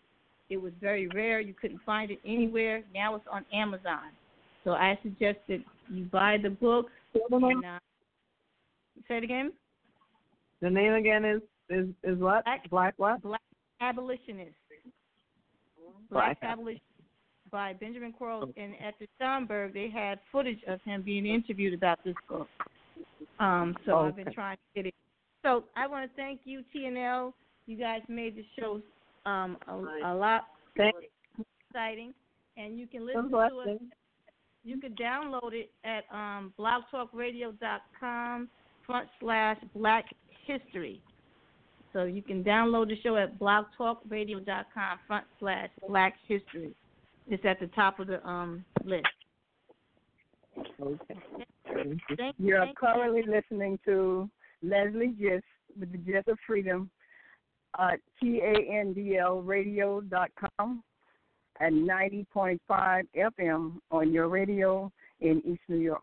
[0.49, 1.39] it was very rare.
[1.39, 2.83] You couldn't find it anywhere.
[2.93, 4.11] Now it's on Amazon.
[4.63, 5.59] So I suggest that
[5.89, 6.87] you buy the book.
[7.13, 7.79] And, uh,
[9.07, 9.51] say it again.
[10.61, 12.45] The name again is is is what?
[12.45, 13.21] Black- Black what?
[13.21, 13.41] Black
[13.81, 14.51] Abolitionist.
[16.09, 16.83] Black Black Abolitionist
[17.51, 18.49] by Benjamin Quarles.
[18.57, 22.47] And at the Schomburg, they had footage of him being interviewed about this book.
[23.39, 24.95] Um, so I've been trying to get it.
[25.43, 27.33] So I want to thank you, TNL.
[27.65, 28.81] You guys made the show
[29.25, 29.73] um, a,
[30.05, 30.95] a lot Thank
[31.69, 32.13] exciting,
[32.57, 33.51] and you can listen to it.
[33.65, 33.79] you.
[34.65, 38.49] You can download it at um, blogtalkradio.com
[38.85, 40.05] front slash Black
[40.45, 41.01] History.
[41.91, 46.73] So you can download the show at blogtalkradio.com front slash Black History.
[47.27, 49.05] It's at the top of the um, list.
[50.81, 51.15] Okay.
[52.17, 54.29] Thank, You're currently listening to
[54.61, 55.43] Lesley Gist
[55.79, 56.89] with the Gist of Freedom
[57.79, 60.83] at tandlradio.com
[61.59, 66.01] and 90.5 FM on your radio in East New York.